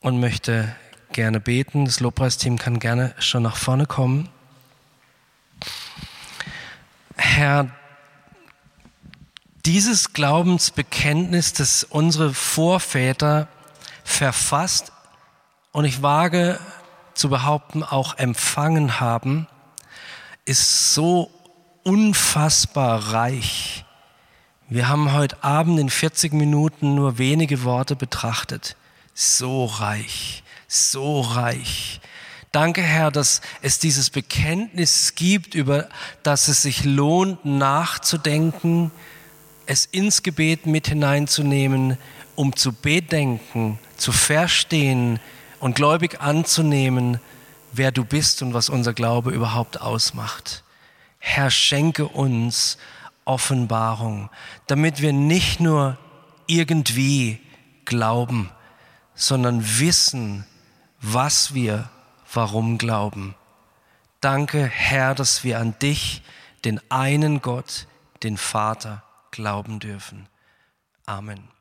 und 0.02 0.20
möchte 0.20 0.76
gerne 1.12 1.40
beten. 1.40 1.86
Das 1.86 2.00
Lobpreisteam 2.00 2.58
kann 2.58 2.80
gerne 2.80 3.16
schon 3.20 3.44
nach 3.44 3.56
vorne 3.56 3.86
kommen. 3.86 4.30
Herr, 7.18 7.70
dieses 9.66 10.14
Glaubensbekenntnis, 10.14 11.54
das 11.54 11.84
unsere 11.84 12.34
Vorväter 12.34 13.48
verfasst 14.04 14.92
und 15.72 15.86
ich 15.86 16.02
wage 16.02 16.60
zu 17.14 17.30
behaupten, 17.30 17.84
auch 17.84 18.18
empfangen 18.18 19.00
haben, 19.00 19.48
ist 20.46 20.94
so 20.94 21.32
unfassbar 21.84 23.14
reich. 23.14 23.86
Wir 24.70 24.88
haben 24.88 25.12
heute 25.12 25.44
Abend 25.44 25.80
in 25.80 25.90
40 25.90 26.34
Minuten 26.34 26.96
nur 26.96 27.18
wenige 27.18 27.64
Worte 27.64 27.96
betrachtet. 27.96 28.76
So 29.14 29.66
reich, 29.66 30.44
so 30.68 31.22
reich. 31.22 32.00
Danke, 32.52 32.82
Herr, 32.82 33.12
dass 33.12 33.42
es 33.62 33.80
dieses 33.80 34.10
Bekenntnis 34.10 35.16
gibt, 35.16 35.56
über 35.56 35.88
das 36.24 36.48
es 36.48 36.64
sich 36.64 36.84
lohnt, 36.84 37.46
nachzudenken, 37.46 38.92
es 39.66 39.86
ins 39.86 40.24
Gebet 40.24 40.66
mit 40.66 40.88
hineinzunehmen, 40.88 41.98
um 42.36 42.56
zu 42.56 42.74
bedenken, 42.74 43.80
zu 43.96 44.12
verstehen, 44.12 45.20
und 45.62 45.76
gläubig 45.76 46.20
anzunehmen, 46.20 47.20
wer 47.72 47.92
du 47.92 48.04
bist 48.04 48.42
und 48.42 48.54
was 48.54 48.68
unser 48.68 48.94
Glaube 48.94 49.32
überhaupt 49.32 49.80
ausmacht. 49.80 50.64
Herr, 51.20 51.52
schenke 51.52 52.08
uns 52.08 52.78
Offenbarung, 53.24 54.30
damit 54.68 55.02
wir 55.02 55.14
nicht 55.14 55.60
nur 55.60 55.98
irgendwie 56.48 57.40
glauben, 57.86 58.50
sondern 59.14 59.64
wissen, 59.80 60.46
was 61.00 61.54
wir 61.54 61.90
warum 62.34 62.78
glauben. 62.78 63.36
Danke, 64.20 64.66
Herr, 64.66 65.16
dass 65.16 65.44
wir 65.44 65.60
an 65.60 65.76
dich, 65.80 66.24
den 66.66 66.80
einen 66.90 67.42
Gott, 67.42 67.88
den 68.24 68.38
Vater, 68.38 69.04
glauben 69.32 69.80
dürfen. 69.80 70.28
Amen. 71.06 71.61